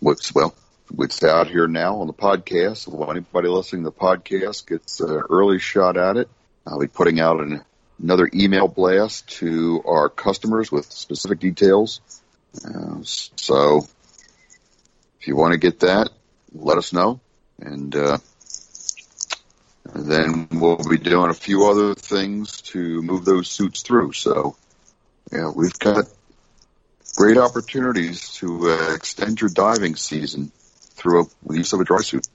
[0.00, 0.54] well,
[0.98, 2.78] it's out here now on the podcast.
[2.78, 6.28] So anybody listening to the podcast gets an early shot at it.
[6.66, 7.62] I'll be putting out an,
[8.02, 12.00] another email blast to our customers with specific details
[12.64, 13.86] Uh, so
[15.20, 16.10] if you want to get that,
[16.52, 17.20] let us know.
[17.58, 18.18] And, uh,
[19.94, 24.12] then we'll be doing a few other things to move those suits through.
[24.12, 24.56] So,
[25.32, 26.06] yeah, we've got
[27.16, 30.52] great opportunities to uh, extend your diving season
[30.94, 32.26] through a, the use of a dry suit.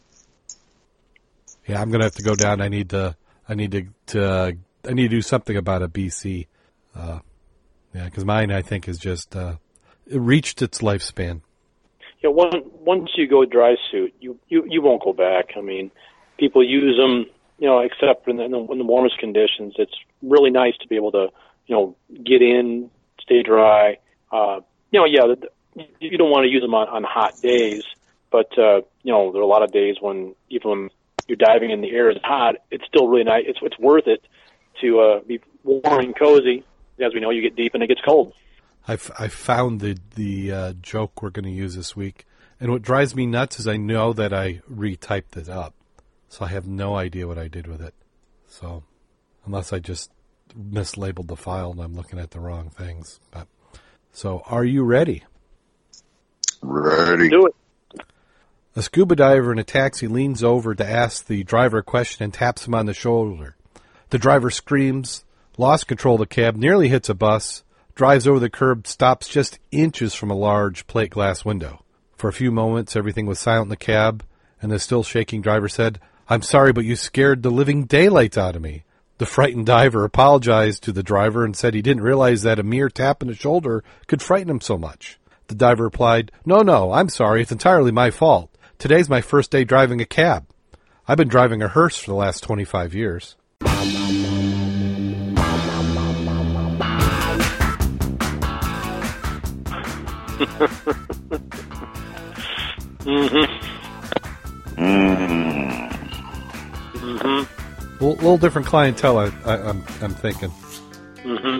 [1.68, 2.62] Yeah, I'm gonna have to go down.
[2.62, 3.16] I need to.
[3.48, 3.86] I need to.
[4.08, 4.52] to uh,
[4.88, 6.48] I need to do something about a BC.
[6.96, 7.20] Uh,
[7.94, 9.56] yeah, because mine I think is just uh,
[10.08, 11.42] it reached its lifespan.
[12.22, 15.52] Yeah, one, once you go dry suit, you, you you won't go back.
[15.58, 15.92] I mean,
[16.38, 17.26] people use them,
[17.60, 19.76] you know, except in the, in the, in the warmest conditions.
[19.78, 21.28] It's really nice to be able to,
[21.68, 21.96] you know,
[22.26, 22.90] get in,
[23.22, 24.00] stay dry.
[24.32, 24.60] Uh,
[24.92, 27.84] you know, yeah, the, you don't want to use them on, on hot days,
[28.32, 30.90] but uh, you know, there are a lot of days when even when
[31.28, 33.44] you're diving in the air is hot, it's still really nice.
[33.48, 34.24] It's it's worth it
[34.82, 36.64] to uh, be warm and cozy.
[37.00, 38.34] As we know, you get deep and it gets cold.
[38.88, 42.26] I, f- I found the the uh, joke we're going to use this week,
[42.60, 45.76] and what drives me nuts is I know that I retyped it up,
[46.28, 47.94] so I have no idea what I did with it.
[48.48, 48.84] So,
[49.46, 50.12] unless I just
[50.58, 53.20] mislabeled the file and I'm looking at the wrong things.
[53.32, 53.48] But
[54.12, 55.24] so, are you ready?
[56.62, 57.30] Ready.
[57.30, 57.56] Do it.
[58.76, 62.32] A scuba diver in a taxi leans over to ask the driver a question and
[62.32, 63.56] taps him on the shoulder.
[64.12, 65.26] The driver screams,
[65.58, 67.64] lost control of the cab, nearly hits a bus,
[67.96, 71.84] drives over the curb, stops just inches from a large plate glass window.
[72.16, 74.24] For a few moments, everything was silent in the cab,
[74.62, 76.00] and the still shaking driver said,
[76.30, 78.84] I'm sorry, but you scared the living daylights out of me.
[79.18, 82.90] The frightened diver apologized to the driver and said he didn't realize that a mere
[82.90, 85.20] tap on the shoulder could frighten him so much.
[85.48, 87.42] The diver replied, No, no, I'm sorry.
[87.42, 88.52] It's entirely my fault.
[88.80, 90.48] Today's my first day driving a cab.
[91.06, 93.36] I've been driving a hearse for the last 25 years.
[93.60, 94.56] mm-hmm.
[108.00, 110.52] A little, different clientele, I, I'm thinking.
[111.22, 111.60] hmm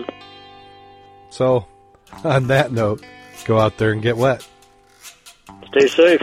[1.28, 1.66] So,
[2.24, 3.04] on that note,
[3.44, 4.48] go out there and get wet.
[5.66, 6.22] Stay safe.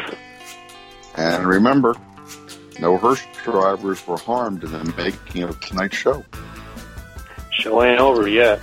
[1.18, 1.95] And remember,
[2.80, 6.24] no hearse drivers were harmed in the making of tonight's show.
[7.51, 8.59] Show ain't over yet.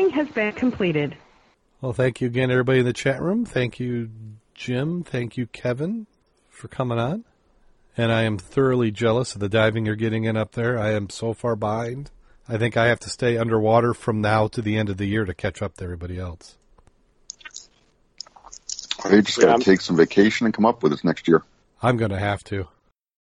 [0.00, 1.16] Recording has been completed.
[1.80, 3.44] Well, thank you again, everybody in the chat room.
[3.44, 4.10] Thank you,
[4.54, 5.02] Jim.
[5.02, 6.06] Thank you, Kevin,
[6.48, 7.24] for coming on.
[7.96, 10.78] And I am thoroughly jealous of the diving you're getting in up there.
[10.78, 12.10] I am so far behind.
[12.48, 15.24] I think I have to stay underwater from now to the end of the year
[15.24, 16.56] to catch up to everybody else.
[19.04, 21.04] Are you just Yeah, got I'm- to take some vacation and come up with us
[21.04, 21.42] next year.
[21.82, 22.68] I'm going to have to.